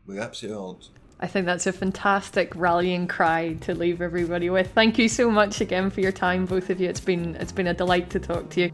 We 0.05 0.19
absolutely 0.19 0.61
aren't. 0.61 0.89
I 1.19 1.27
think 1.27 1.45
that's 1.45 1.65
a 1.65 1.71
fantastic 1.71 2.53
rallying 2.55 3.07
cry 3.07 3.53
to 3.61 3.73
leave 3.73 4.01
everybody 4.01 4.49
with. 4.49 4.71
Thank 4.73 4.97
you 4.97 5.07
so 5.07 5.31
much 5.31 5.61
again 5.61 5.89
for 5.89 6.01
your 6.01 6.11
time, 6.11 6.45
both 6.45 6.69
of 6.69 6.81
you. 6.81 6.89
It's 6.89 6.99
been 6.99 7.35
it's 7.37 7.53
been 7.53 7.67
a 7.67 7.73
delight 7.73 8.09
to 8.11 8.19
talk 8.19 8.49
to 8.51 8.61
you. 8.61 8.71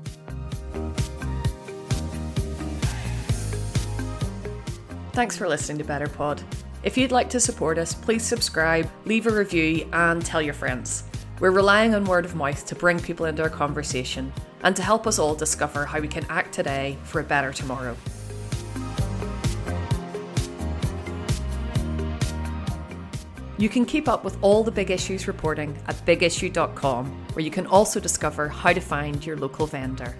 Thanks 5.13 5.37
for 5.37 5.47
listening 5.47 5.77
to 5.79 5.83
Better 5.83 6.07
Pod. 6.07 6.41
If 6.83 6.97
you'd 6.97 7.11
like 7.11 7.29
to 7.29 7.39
support 7.39 7.77
us, 7.77 7.93
please 7.93 8.23
subscribe, 8.23 8.89
leave 9.05 9.27
a 9.27 9.31
review, 9.31 9.87
and 9.93 10.25
tell 10.25 10.41
your 10.41 10.53
friends. 10.53 11.03
We're 11.41 11.49
relying 11.49 11.95
on 11.95 12.05
word 12.05 12.25
of 12.25 12.35
mouth 12.35 12.67
to 12.67 12.75
bring 12.75 12.99
people 12.99 13.25
into 13.25 13.41
our 13.41 13.49
conversation 13.49 14.31
and 14.61 14.75
to 14.75 14.83
help 14.83 15.07
us 15.07 15.17
all 15.17 15.33
discover 15.33 15.87
how 15.87 15.99
we 15.99 16.07
can 16.07 16.23
act 16.29 16.53
today 16.53 16.99
for 17.03 17.19
a 17.19 17.23
better 17.23 17.51
tomorrow. 17.51 17.97
You 23.57 23.69
can 23.69 23.85
keep 23.85 24.07
up 24.07 24.23
with 24.23 24.37
all 24.43 24.63
the 24.63 24.69
big 24.69 24.91
issues 24.91 25.27
reporting 25.27 25.75
at 25.87 25.95
bigissue.com, 26.05 27.07
where 27.33 27.43
you 27.43 27.49
can 27.49 27.65
also 27.65 27.99
discover 27.99 28.47
how 28.47 28.71
to 28.71 28.79
find 28.79 29.25
your 29.25 29.35
local 29.35 29.65
vendor. 29.65 30.15